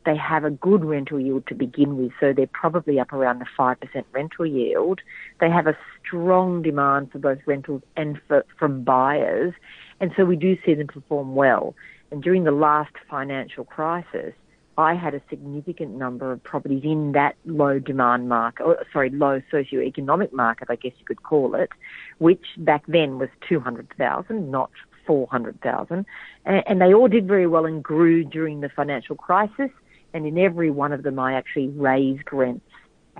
[0.09, 3.45] They have a good rental yield to begin with, so they're probably up around the
[3.55, 3.77] 5%
[4.11, 5.01] rental yield.
[5.39, 9.53] They have a strong demand for both rentals and for, from buyers,
[9.99, 11.75] and so we do see them perform well.
[12.09, 14.33] And during the last financial crisis,
[14.79, 19.43] I had a significant number of properties in that low demand market, or, sorry, low
[19.53, 21.69] socioeconomic market, I guess you could call it,
[22.17, 24.71] which back then was 200,000, not
[25.05, 26.03] 400,000.
[26.45, 29.69] And, and they all did very well and grew during the financial crisis.
[30.13, 32.65] And in every one of them, I actually raised rents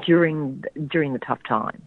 [0.05, 1.85] during during the tough times.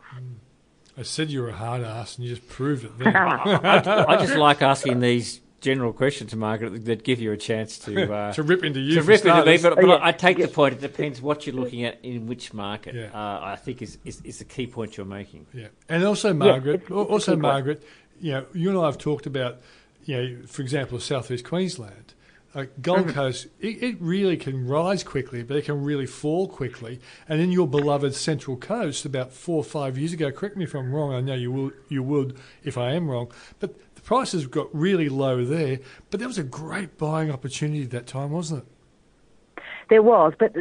[0.96, 3.16] I said you were a hard ass and you just proved it then.
[3.16, 8.32] I just like asking these general questions, Margaret, that give you a chance to uh,
[8.34, 9.98] To rip into you To for rip into me, but, but Oh, yeah.
[10.02, 10.74] I take the point.
[10.74, 12.94] It depends what you're looking at in which market.
[12.94, 13.06] Yeah.
[13.14, 15.46] Uh, I think is, is is the key point you're making.
[15.54, 17.42] Yeah, and also Margaret, it's- it's also key point.
[17.42, 17.82] Margaret,
[18.20, 19.60] you know, you and I have talked about,
[20.04, 22.12] you know, for example, southeast Queensland,
[22.54, 23.10] uh, Gold Mm-hmm.
[23.10, 23.46] Coast.
[23.60, 27.00] It, it really can rise quickly, but it can really fall quickly.
[27.28, 30.74] And in your beloved Central Coast, about four or five years ago, correct me if
[30.74, 31.14] I'm wrong.
[31.14, 35.08] I know you will, you would if I am wrong, but the prices got really
[35.08, 35.78] low there.
[36.10, 39.62] But there was a great buying opportunity at that time, wasn't it?
[39.88, 40.54] There was, but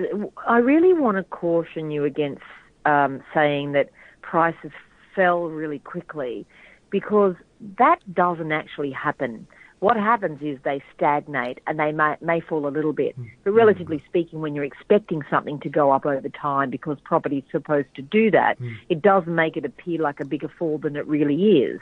[0.45, 2.43] I really want to caution you against
[2.85, 3.89] um, saying that
[4.21, 4.71] prices
[5.15, 6.45] fell really quickly
[6.89, 7.35] because
[7.77, 9.47] that doesn't actually happen.
[9.81, 13.19] What happens is they stagnate and they may, may fall a little bit.
[13.19, 13.31] Mm.
[13.43, 17.43] But relatively speaking, when you're expecting something to go up over time because property is
[17.51, 18.75] supposed to do that, mm.
[18.89, 21.79] it does make it appear like a bigger fall than it really is.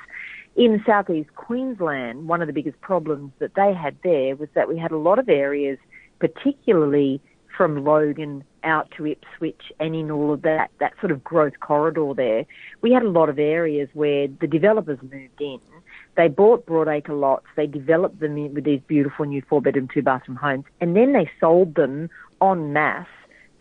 [0.56, 4.78] In southeast Queensland, one of the biggest problems that they had there was that we
[4.78, 5.78] had a lot of areas,
[6.20, 7.20] particularly
[7.58, 12.14] from Logan out to Ipswich and in all of that, that sort of growth corridor
[12.16, 12.46] there,
[12.82, 15.60] we had a lot of areas where the developers moved in.
[16.16, 20.38] They bought broadacre lots, they developed them with these beautiful new four bedroom, two bathroom
[20.38, 22.10] homes, and then they sold them
[22.42, 23.08] en masse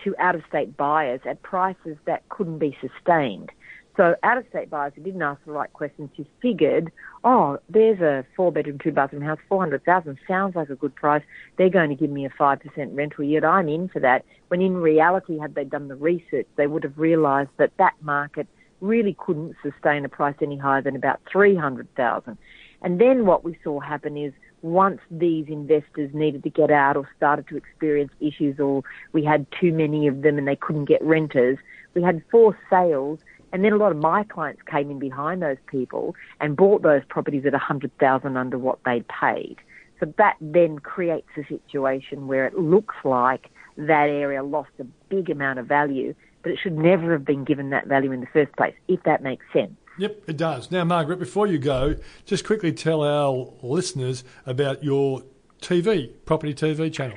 [0.05, 3.51] to out of state buyers at prices that couldn't be sustained.
[3.99, 6.93] So out of state buyers who didn't ask the right questions, who figured,
[7.25, 11.25] oh, there's a four bedroom, two bathroom house, 400,000 sounds like a good price.
[11.57, 12.61] They're going to give me a 5%
[12.97, 13.43] rental yield.
[13.43, 14.25] I'm in for that.
[14.49, 18.47] When in reality, had they done the research, they would have realized that that market
[18.81, 22.39] really couldn't sustain a price any higher than about 300,000.
[22.83, 27.09] And then what we saw happen is once these investors needed to get out or
[27.17, 31.03] started to experience issues or we had too many of them and they couldn't get
[31.03, 31.59] renters,
[31.95, 33.19] we had forced sales
[33.53, 37.03] and then a lot of my clients came in behind those people and bought those
[37.09, 39.57] properties at 100,000 under what they'd paid.
[40.01, 45.31] So that then creates a situation where it looks like that area lost a big
[45.31, 48.55] amount of value, but it should never have been given that value in the first
[48.57, 49.73] place, if that makes sense.
[49.99, 50.71] Yep, it does.
[50.71, 55.25] Now, Margaret, before you go, just quickly tell our listeners about your
[55.61, 57.17] TV, property TV channel.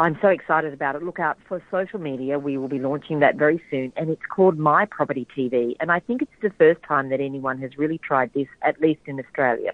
[0.00, 1.02] I'm so excited about it.
[1.02, 2.38] Look out for social media.
[2.38, 5.74] We will be launching that very soon, and it's called My Property TV.
[5.80, 9.00] And I think it's the first time that anyone has really tried this, at least
[9.06, 9.72] in Australia.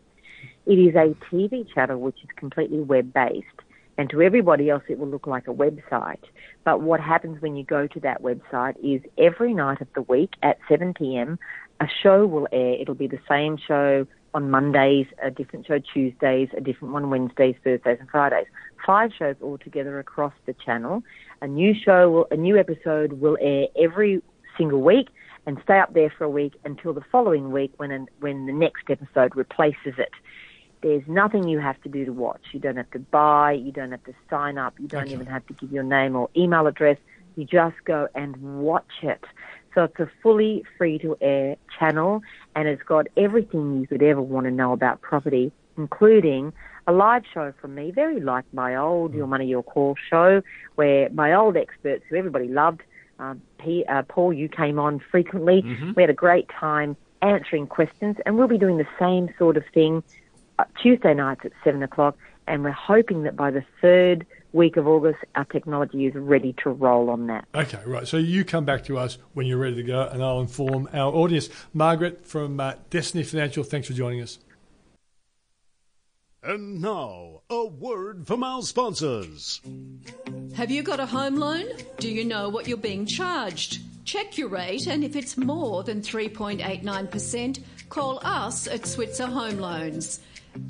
[0.66, 3.44] It is a TV channel which is completely web based,
[3.96, 6.22] and to everybody else, it will look like a website.
[6.64, 10.35] But what happens when you go to that website is every night of the week
[10.42, 11.38] at 7 p.m.,
[11.80, 12.74] a show will air.
[12.80, 17.54] It'll be the same show on Mondays, a different show Tuesdays, a different one Wednesdays,
[17.62, 18.46] Thursdays, and Fridays.
[18.85, 21.02] Five shows all together across the channel.
[21.40, 24.20] A new show, will, a new episode will air every
[24.59, 25.09] single week,
[25.46, 28.85] and stay up there for a week until the following week when when the next
[28.88, 30.11] episode replaces it.
[30.85, 32.42] There's nothing you have to do to watch.
[32.53, 33.53] You don't have to buy.
[33.53, 34.75] You don't have to sign up.
[34.79, 35.14] You don't Okay.
[35.14, 36.99] even have to give your name or email address.
[37.37, 39.25] You just go and watch it.
[39.75, 42.20] So it's a fully free to air channel
[42.55, 46.53] and it's got everything you could ever want to know about property, including
[46.87, 50.42] a live show from me, very like my old Your Money, Your Call show,
[50.75, 52.83] where my old experts who everybody loved,
[53.18, 55.62] um, P, uh, Paul, you came on frequently.
[55.97, 59.64] We had a great time answering questions, and we'll be doing the same sort of
[59.73, 60.03] thing
[60.82, 65.18] Tuesday nights at 7 o'clock, and we're hoping that by the third week of August,
[65.34, 67.44] our technology is ready to roll on that.
[67.54, 68.06] Okay, right.
[68.06, 71.12] So you come back to us when you're ready to go, and I'll inform our
[71.12, 71.48] audience.
[71.72, 74.38] Margaret from uh, Destiny Financial, thanks for joining us.
[76.42, 79.62] And now, a word from our sponsors.
[80.54, 81.64] Have you got a home loan?
[81.98, 83.80] Do you know what you're being charged?
[84.04, 90.20] Check your rate, and if it's more than 3.89%, call us at Switzer Home Loans.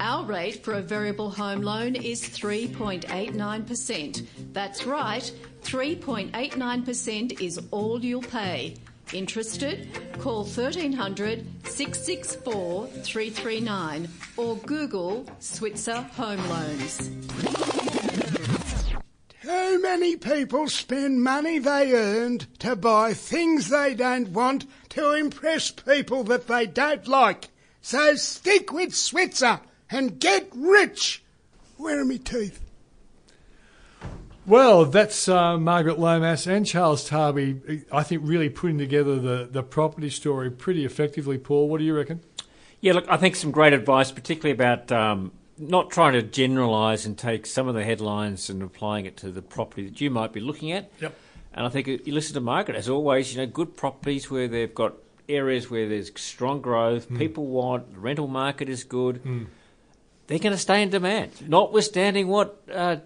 [0.00, 4.26] Our rate for a variable home loan is 3.89%.
[4.52, 5.30] That's right,
[5.62, 8.76] 3.89% is all you'll pay.
[9.12, 9.88] Interested?
[10.18, 17.10] Call 1300 664 339 or Google Switzer Home Loans.
[19.42, 25.70] Too many people spend money they earned to buy things they don't want to impress
[25.70, 27.48] people that they don't like.
[27.82, 29.60] So stick with Switzer
[29.94, 31.22] and get rich.
[31.76, 32.60] Where are my teeth?
[34.44, 39.62] Well, that's uh, Margaret Lomas and Charles Tarbey, I think, really putting together the, the
[39.62, 41.38] property story pretty effectively.
[41.38, 42.20] Paul, what do you reckon?
[42.80, 47.16] Yeah, look, I think some great advice, particularly about um, not trying to generalise and
[47.16, 50.40] take some of the headlines and applying it to the property that you might be
[50.40, 50.90] looking at.
[51.00, 51.14] Yep.
[51.54, 54.74] And I think you listen to Margaret, as always, you know, good properties where they've
[54.74, 54.94] got
[55.28, 59.22] areas where there's strong growth, people want, the rental market is good,
[60.26, 62.96] they're going to stay in demand, notwithstanding what uh,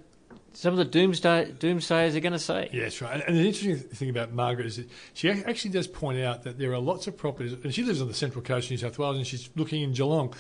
[0.53, 2.69] some of the doomsday, doomsayers are going to say.
[2.73, 3.23] Yeah, that's right.
[3.27, 6.73] And the interesting thing about Margaret is that she actually does point out that there
[6.73, 9.17] are lots of properties, and she lives on the central coast of New South Wales,
[9.17, 10.35] and she's looking in Geelong.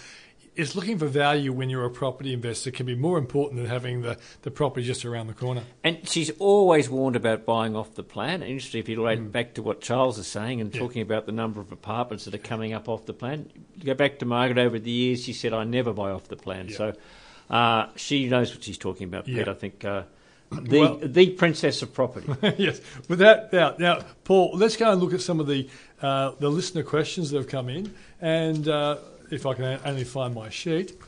[0.57, 4.03] Is looking for value when you're a property investor can be more important than having
[4.03, 5.63] the, the property just around the corner.
[5.85, 8.43] And she's always warned about buying off the plan.
[8.43, 10.81] Interesting, if you relate back to what Charles is saying and Yeah.
[10.81, 13.51] talking about the number of apartments that are coming up off the plan.
[13.85, 16.69] Go back to Margaret over the years, she said, I never buy off the plan.
[16.69, 16.77] Yeah.
[16.77, 16.93] So
[17.51, 19.37] uh, she knows what she's talking about, Pete.
[19.47, 19.51] Yeah.
[19.51, 20.03] I think uh,
[20.51, 22.27] the, Well- the princess of property.
[22.59, 23.79] yes, without doubt.
[23.79, 25.69] Now, Paul, let's go and look at some of the
[26.01, 28.99] uh, the listener questions that have come in, and uh,
[29.31, 30.99] if I can only find my sheet,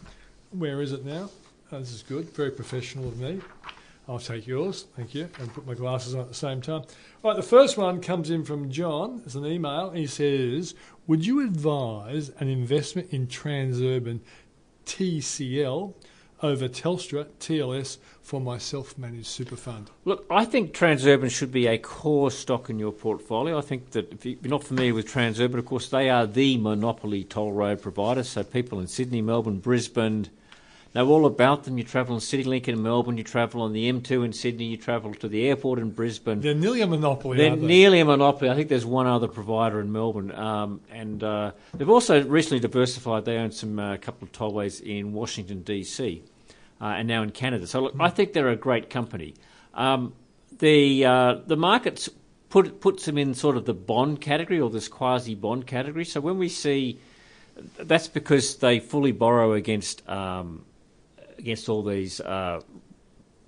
[0.50, 1.30] where is it now?
[1.72, 3.40] Oh, this is good, very professional of me.
[4.08, 6.82] I'll take yours, thank you, and put my glasses on at the same time.
[7.22, 9.22] All right, the first one comes in from John.
[9.24, 9.90] It's an email.
[9.90, 10.74] He says,
[11.06, 14.20] "Would you advise an investment in Transurban
[14.84, 15.94] TCL
[16.42, 21.78] over Telstra TLS for my self-managed super fund?" Look, I think Transurban should be a
[21.78, 23.58] core stock in your portfolio.
[23.58, 27.24] I think that if you're not familiar with Transurban, of course, they are the monopoly
[27.24, 28.22] toll road provider.
[28.22, 30.28] So people in Sydney, Melbourne, Brisbane
[30.94, 31.78] know all about them.
[31.78, 35.14] You travel on CityLink in Melbourne, you travel on the M2 in Sydney, you travel
[35.14, 36.40] to the airport in Brisbane.
[36.40, 37.36] They're nearly a monopoly.
[37.38, 37.68] They're aren't they?
[37.68, 38.50] nearly a monopoly.
[38.50, 43.24] I think there's one other provider in Melbourne, um, and uh, they've also recently diversified.
[43.24, 46.22] They own some uh, couple of tollways in Washington DC,
[46.80, 47.66] uh, and now in Canada.
[47.66, 49.34] So look, I think they're a great company.
[49.74, 50.14] Um,
[50.58, 52.08] the uh, the markets
[52.48, 56.04] put puts them in sort of the bond category or this quasi bond category.
[56.04, 56.98] So when we see
[57.78, 60.64] that's because they fully borrow against um,
[61.38, 62.60] against all these uh,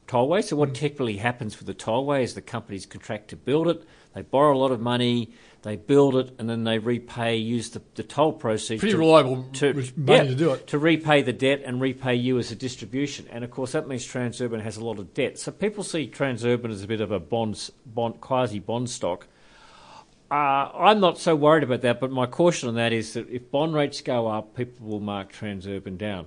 [0.06, 0.44] tollways.
[0.44, 3.84] So what typically happens with the tollway is the companies contract to build it.
[4.14, 5.32] They borrow a lot of money,
[5.62, 8.80] they build it, and then they repay, use the, the toll proceeds.
[8.80, 10.66] Pretty to, reliable to, money yeah, to do it.
[10.68, 13.28] To repay the debt and repay you as a distribution.
[13.30, 15.38] And of course, that means Transurban has a lot of debt.
[15.38, 19.28] So people see Transurban as a bit of a bond, bond quasi bond stock.
[20.32, 23.50] Uh, I'm not so worried about that, but my caution on that is that if
[23.50, 26.26] bond rates go up, people will mark Transurban down.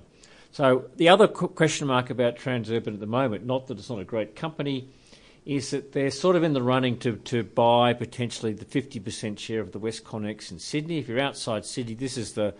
[0.50, 4.04] So the other question mark about Transurban at the moment, not that it's not a
[4.04, 4.88] great company,
[5.46, 9.60] is that they're sort of in the running to, to buy potentially the 50% share
[9.60, 10.98] of the WestConnex in Sydney.
[10.98, 12.52] If you're outside Sydney, this is the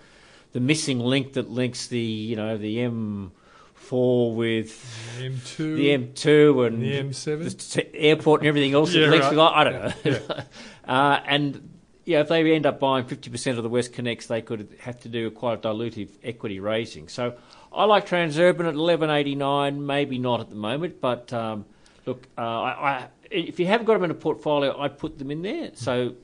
[0.53, 6.81] the missing link that links the you know the M4 with M2, the M2 and
[6.81, 7.73] the M7.
[7.75, 8.95] the airport and everything else.
[8.95, 9.33] Yeah, that links right.
[9.33, 10.45] with- I don't know.
[10.87, 11.77] uh, and
[12.07, 15.27] yeah, if they end up buying 50% of the WestConnex, they could have to do
[15.27, 17.09] a quite a dilutive equity raising.
[17.09, 17.35] So
[17.73, 21.67] I like Transurban at 11.89, maybe not at the moment, but um,
[22.07, 25.31] look, uh, I, I, if you haven't got them in a portfolio, I'd put them
[25.31, 25.71] in there.
[25.75, 26.15] So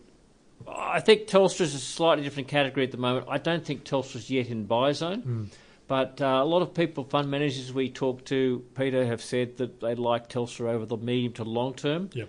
[0.66, 3.26] I think Telstra's a slightly different category at the moment.
[3.28, 5.50] I don't think Telstra's yet in buy zone.
[5.88, 9.80] But uh, a lot of people, fund managers we talk to, Peter, have said that
[9.80, 12.08] they like Telstra over the medium to long term.
[12.14, 12.28] Yep.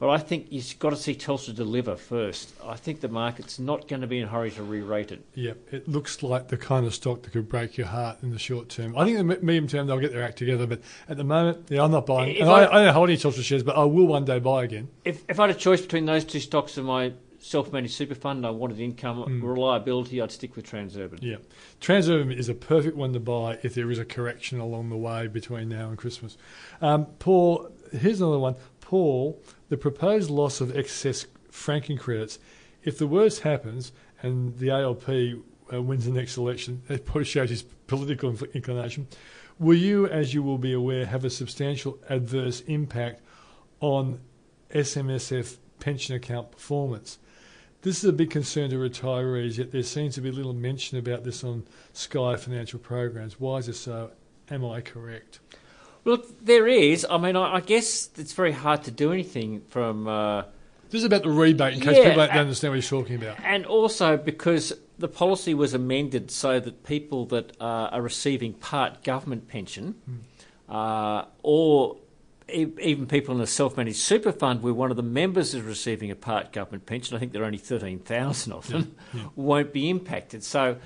[0.00, 2.54] But I think you've got to see Telstra deliver first.
[2.64, 5.22] I think the market's not going to be in a hurry to re-rate it.
[5.34, 8.38] Yeah, it looks like the kind of stock that could break your heart in the
[8.38, 8.96] short term.
[8.96, 11.66] I think in the medium term they'll get their act together, but at the moment,
[11.68, 12.34] yeah, I'm not buying.
[12.34, 14.64] If And I- I, don't hold any Telstra shares, but I will one day buy
[14.64, 14.88] again.
[15.04, 18.38] If, if I had a choice between those two stocks and my self-managed super fund,
[18.38, 21.18] and I wanted income reliability, I'd stick with Transurban.
[21.22, 21.36] Yeah,
[21.80, 25.26] Transurban is a perfect one to buy if there is a correction along the way
[25.26, 26.36] between now and Christmas.
[26.80, 28.56] Um, Paul, here's another one.
[28.90, 32.40] Paul, the proposed loss of excess franking credits.
[32.82, 35.08] If the worst happens and the ALP
[35.72, 39.06] uh, wins the next election, that probably shows his political inclination.
[39.60, 43.22] Will you, as you will be aware, have a substantial adverse impact
[43.78, 44.18] on
[44.74, 47.20] SMSF pension account performance?
[47.82, 51.22] This is a big concern to retirees, yet there seems to be little mention about
[51.22, 51.62] this on
[51.92, 53.38] Sky financial programs.
[53.38, 54.10] Why is this so?
[54.50, 55.38] Am I correct?
[56.04, 57.06] Look, there is.
[57.08, 60.08] I mean, I, I guess it's very hard to do anything from.
[60.08, 60.42] Uh,
[60.90, 63.16] This is about the rebate, in case Yeah, people don't uh, understand what he's talking
[63.16, 63.36] about.
[63.44, 69.02] And also because the policy was amended so that people that uh, are receiving part
[69.04, 69.94] government pension,
[70.68, 71.96] uh, or
[72.52, 76.10] e- even people in a self-managed super fund where one of the members is receiving
[76.10, 78.94] a part government pension, I think there are only thirteen thousand of them,
[79.36, 80.42] won't be impacted.
[80.44, 80.76] So.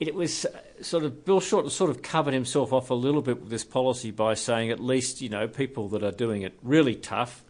[0.00, 3.40] It was uh, sort of Bill Shorten sort of covered himself off a little bit
[3.40, 6.94] with this policy by saying at least you know people that are doing it really
[6.94, 7.44] tough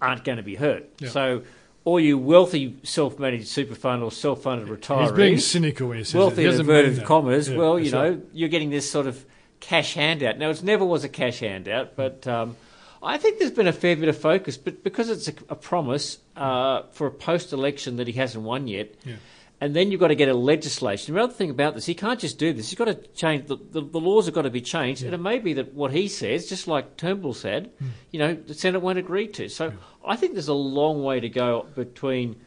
[0.00, 0.88] aren't going to be hurt.
[0.98, 1.10] Yeah.
[1.10, 1.42] So,
[1.84, 6.14] all you wealthy self-managed super fund or self-funded retirees, He's being cynical when he says
[6.14, 6.18] it.
[6.18, 7.48] wealthy in inverted commas.
[7.48, 8.20] Yeah, well, you know, right.
[8.32, 9.24] you're getting this sort of
[9.60, 10.38] cash handout.
[10.38, 12.56] Now, it never was a cash handout, but um,
[13.02, 14.56] I think there's been a fair bit of focus.
[14.56, 18.94] But because it's a, a promise uh, for a post-election that he hasn't won yet.
[19.04, 19.16] Yeah.
[19.62, 21.14] And then you've got to get a legislation.
[21.14, 22.70] The other thing about this, he can't just do this.
[22.70, 25.18] He's got to change the, the, the laws have got to be changed, and it
[25.18, 27.88] may be that what he says, just like Turnbull said, Hmm.
[28.10, 29.48] you know, the Senate won't agree to.
[29.50, 29.72] So
[30.04, 32.40] I think there's a long way to go between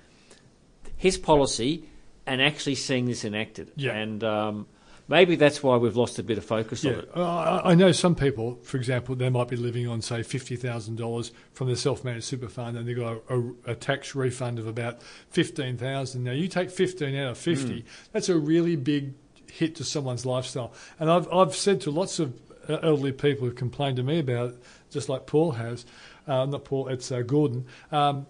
[0.97, 1.87] his policy
[2.25, 3.71] and actually seeing this enacted.
[3.75, 3.91] Yeah.
[3.93, 4.67] And um,
[5.07, 7.09] maybe that's why we've lost a bit of focus on it.
[7.15, 11.67] I I know some people, for example, they might be living on, say, $50,000 from
[11.67, 15.01] their self-managed super fund and they've got a, a, a tax refund of about
[15.31, 19.13] 15000 Now, you take 15 out of 50, that's a really big
[19.51, 20.73] hit to someone's lifestyle.
[20.99, 24.51] And I've, I've said to lots of uh, elderly people who've complained to me about
[24.51, 25.85] it, just like Paul has,
[26.27, 28.25] uh, not Paul, it's uh, Gordon, um,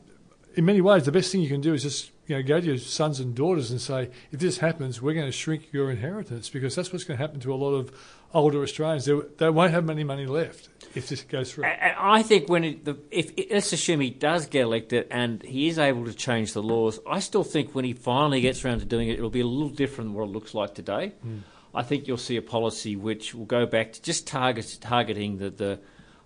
[0.56, 2.66] in many ways, the best thing you can do is just you know go to
[2.66, 6.50] your sons and daughters and say, if this happens, we're going to shrink your inheritance
[6.50, 7.92] because that's what's going to happen to a lot of
[8.34, 9.06] older Australians.
[9.06, 11.66] They, they won't have any money left if this goes through.
[11.66, 15.68] And I think when it, the, if let's assume he does get elected and he
[15.68, 18.86] is able to change the laws, I still think when he finally gets around to
[18.86, 21.14] doing it, it'll be a little different than what it looks like today.
[21.22, 21.40] Hmm.
[21.76, 25.50] I think you'll see a policy which will go back to just target, targeting the,
[25.50, 25.80] the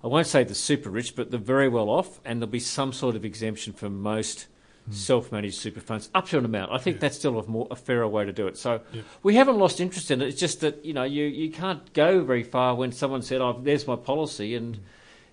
[0.04, 2.93] I won't say the super rich, but the very well off, and there'll be some
[2.93, 4.48] sort of exemption for most
[4.88, 4.94] Hmm.
[4.94, 6.72] self-managed super funds up to an amount.
[6.72, 8.58] I think that's still a more a fairer way to do it.
[8.58, 9.02] So Yeah.
[9.22, 10.30] we haven't lost interest in it.
[10.30, 13.60] It's just that you know you, you can't go very far when someone said, "Oh,
[13.62, 14.82] there's my policy," and hmm.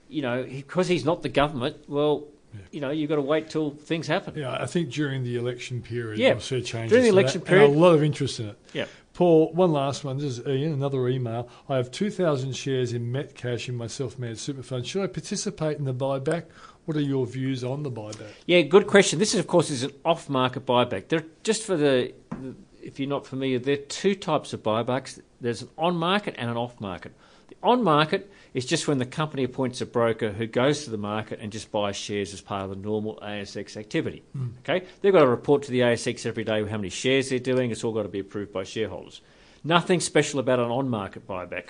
[0.08, 1.76] you know because he's not the government.
[1.88, 2.24] Well,
[2.72, 4.34] you know you've got to wait till things happen.
[4.36, 6.90] Yeah, I think during the election period, Yeah, we'll see changes.
[6.90, 8.58] during the that, election and period- a lot of interest in it.
[8.72, 8.86] Yeah.
[9.12, 10.18] Paul, one last one.
[10.18, 11.48] This is uh, Ian, another email.
[11.68, 14.84] I have 2,000 shares in Metcash in my self-managed super fund.
[14.84, 16.46] Should I participate in the buyback?
[16.84, 18.30] What are your views on the buyback?
[18.46, 19.18] Yeah, good question.
[19.18, 21.08] This is, of course, is an off-market buyback.
[21.08, 25.20] There, just for the, the, if you're not familiar, there are two types of buybacks.
[25.40, 27.12] There's an on-market and an off-market.
[27.48, 31.40] The on-market is just when the company appoints a broker who goes to the market
[31.40, 34.22] and just buys shares as part of the normal ASX activity.
[34.32, 34.48] Hmm.
[34.60, 37.70] Okay, they've got to report to the ASX every day how many shares they're doing.
[37.70, 39.22] It's all got to be approved by shareholders.
[39.64, 41.68] Nothing special about an on-market buyback.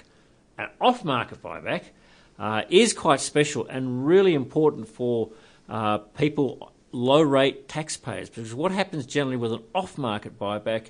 [0.58, 1.84] An off-market buyback
[2.38, 5.30] uh, is quite special and really important for
[5.68, 10.88] uh, people, low-rate taxpayers, because what happens generally with an off-market buyback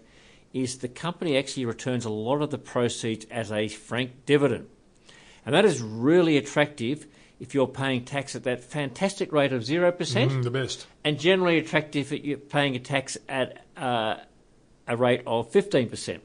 [0.53, 4.67] is the company actually returns a lot of the proceeds as a frank dividend.
[5.45, 7.07] And that is really attractive
[7.41, 9.93] if you're paying tax at that fantastic rate of 0%,
[10.31, 10.87] Mm, the best.
[11.03, 14.17] and generally attractive if you're paying a tax at uh,
[14.87, 16.21] a rate of 15%.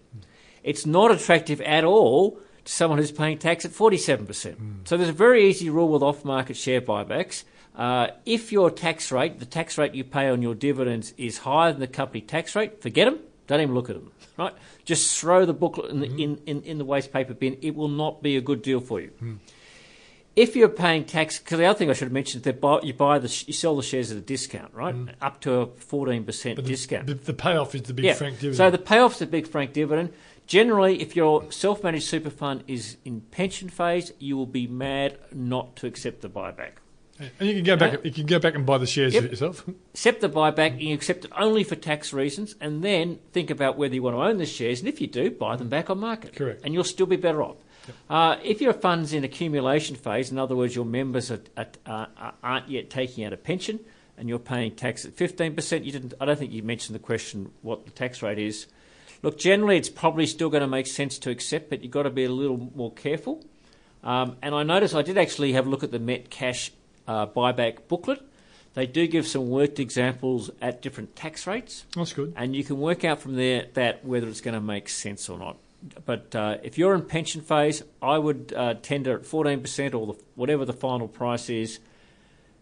[0.64, 4.56] It's not attractive at all to someone who's paying tax at 47%.
[4.56, 4.72] Hmm.
[4.86, 7.44] So there's a very easy rule with off market share buybacks.
[7.76, 11.72] Uh, if your tax rate, the tax rate you pay on your dividends, is higher
[11.72, 13.20] than the company tax rate, forget them.
[13.48, 14.12] Don't even look at them.
[14.38, 14.54] Right?
[14.86, 16.20] Just throw the booklet in the, hmm.
[16.20, 17.58] in, in, in the waste paper bin.
[17.62, 19.10] It will not be a good deal for you.
[19.20, 19.36] Hmm.
[20.36, 22.80] if you're paying tax, because the other thing I should have mentioned is that buy,
[22.82, 24.96] you buy the you sell the shares at a discount, right?
[25.22, 27.08] Up to a fourteen percent But the- discount.
[27.08, 28.14] The, the payoff is the big yeah.
[28.14, 28.58] frank dividend.
[28.58, 30.14] So the payoff's a big frank dividend.
[30.50, 35.76] Generally, if your self-managed super fund is in pension phase, you will be mad not
[35.76, 36.72] to accept the buyback.
[37.20, 38.04] and you can go back.
[38.04, 39.24] You can go back and buy the shares Yep.
[39.30, 39.64] yourself.
[39.94, 43.78] Accept the buyback, and you accept it only for tax reasons, and then think about
[43.78, 44.80] whether you want to own the shares.
[44.80, 46.34] And if you do, buy them back on market.
[46.36, 46.62] Correct.
[46.64, 47.58] And you'll still be better off.
[48.10, 52.34] Uh, if your fund's in accumulation phase, in other words, your members are, are, are,
[52.42, 53.80] aren't yet taking out a pension,
[54.18, 56.16] and you're paying tax at 15%, you didn't.
[56.20, 58.66] I don't think you mentioned the question what the tax rate is.
[59.22, 62.10] Look, generally, it's probably still going to make sense to accept, but you've got to
[62.10, 63.44] be a little more careful.
[64.04, 66.72] Um, and I noticed I did actually have a look at the Metcash
[67.08, 68.22] uh, buyback booklet.
[68.76, 72.34] They do give some worked examples at different tax rates, That's good.
[72.38, 75.38] and you can work out from there that whether it's going to make sense or
[75.38, 75.58] not.
[76.06, 80.20] But uh, if you're in pension phase, I would uh, tender at 14% or the,
[80.36, 81.80] whatever the final price is.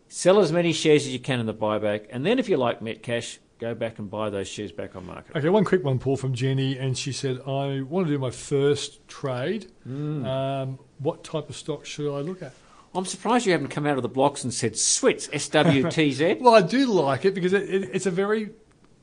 [0.07, 2.79] Sell as many shares as you can in the buyback, and then if you like
[2.79, 5.35] Metcash, go back and buy those shares back on market.
[5.35, 8.31] Okay, one quick one, Paul, from Jenny, and she said, "I want to do my
[8.31, 9.71] first trade.
[9.87, 10.25] Mm.
[10.25, 12.53] Um, what type of stock should I look at?"
[12.95, 16.39] I'm surprised you haven't come out of the blocks and said SWITS, SWTZ.
[16.41, 18.49] Well, I do like it because it, it, it's a very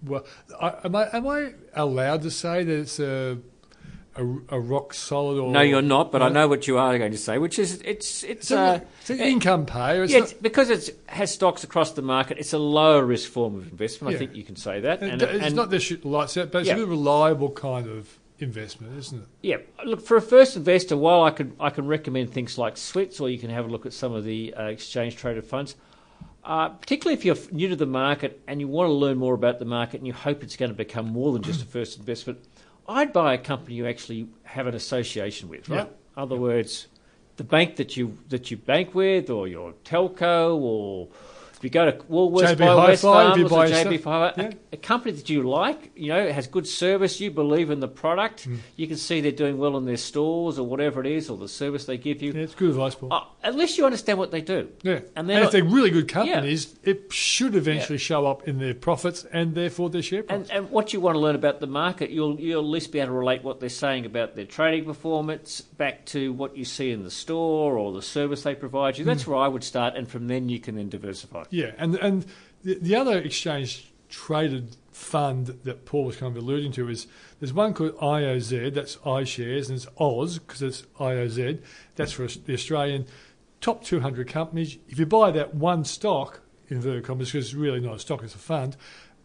[0.02, 0.24] well.
[0.60, 3.38] I, am I am I allowed to say that it's a
[4.16, 4.22] a,
[4.56, 7.18] a rock solid or no, you're not, but I know what you are going to
[7.18, 10.04] say, which is it's it's, It's, a, uh, it's an income payer.
[10.04, 12.38] It's yeah, not, it's, because it has stocks across the market.
[12.38, 14.12] It's a lower risk form of investment.
[14.12, 14.16] Yeah.
[14.16, 15.02] I think you can say that.
[15.02, 16.76] it- it's not the shoot the lights out, but it's Yeah.
[16.76, 19.28] a reliable kind of investment, isn't it?
[19.42, 20.96] Yeah, look for a first investor.
[20.96, 23.86] While I can I can recommend things like Swits, or you can have a look
[23.86, 25.76] at some of the uh, exchange traded funds.
[26.44, 29.58] Uh, particularly if you're new to the market and you want to learn more about
[29.58, 32.38] the market and you hope it's going to become more than just a first investment,
[32.88, 35.88] I'd buy a company you actually have an association with, right?
[35.88, 36.22] Yeah.
[36.22, 36.86] Other words,
[37.36, 41.08] the bank that you that you bank with, or your telco, or
[41.64, 42.92] if you go to Woolworths, JB buy
[43.36, 44.34] you or JB stuff.
[44.36, 44.44] Yeah.
[44.72, 47.80] a, a company that you like, you know, it has good service, you believe in
[47.80, 48.58] the product, Mm.
[48.76, 51.48] you can see they're doing well in their stores or whatever it is, or the
[51.48, 52.32] service they give you.
[52.32, 53.12] Yeah, it's good advice, Paul.
[53.12, 54.68] Uh, at least you understand what they do.
[54.82, 58.46] yeah, and and, they're if not- they're really good companies, it should eventually show up
[58.48, 60.36] in their profits and therefore their share price.
[60.36, 62.98] And, and what you want to learn about the market, you'll you'll at least be
[62.98, 66.90] able to relate what they're saying about their trading performance back to what you see
[66.90, 69.04] in the store or the service they provide you.
[69.04, 71.44] That's where I would start, and from then you can then diversify.
[71.54, 72.26] Yeah, and and
[72.64, 77.06] the, the other exchange traded fund that Paul was kind of alluding to is
[77.38, 81.60] there's one called IOZ, that's iShares, and it's Oz because it's IOZ.
[81.94, 83.06] That's for the Australian
[83.60, 84.78] top 200 companies.
[84.88, 88.34] If you buy that one stock, inverted commas, because it's really not a stock, it's
[88.34, 88.76] a fund,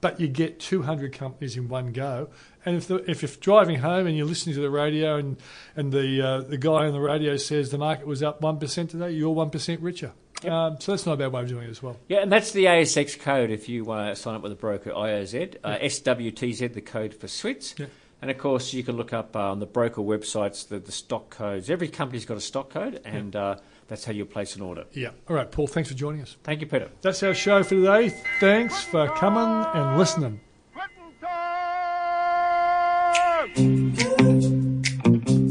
[0.01, 2.29] but you get 200 companies in one go.
[2.65, 5.37] And if, the, if you're driving home and you're listening to the radio and,
[5.75, 9.11] and the, uh, the guy on the radio says the market was up 1% today,
[9.11, 10.11] you're 1% richer.
[10.45, 11.97] Um, so that's not a bad way of doing it as well.
[12.07, 15.57] Yeah, and that's the ASX code if you uh, sign up with a broker, IOZ.
[15.63, 17.77] Uh, SWTZ, the code for Swits.
[17.77, 17.87] Yeah.
[18.21, 21.29] And of course, you can look up uh, on the broker websites the, the stock
[21.29, 21.69] codes.
[21.69, 23.57] Every company's got a stock code, and uh,
[23.89, 24.85] that's how you place an order.
[24.93, 25.09] Yeah.
[25.27, 26.37] All right, Paul, thanks for joining us.
[26.43, 26.89] Thank you, Peter.
[27.01, 28.09] That's our show for today.
[28.39, 30.39] Thanks for coming and listening.
[35.21, 35.48] Time!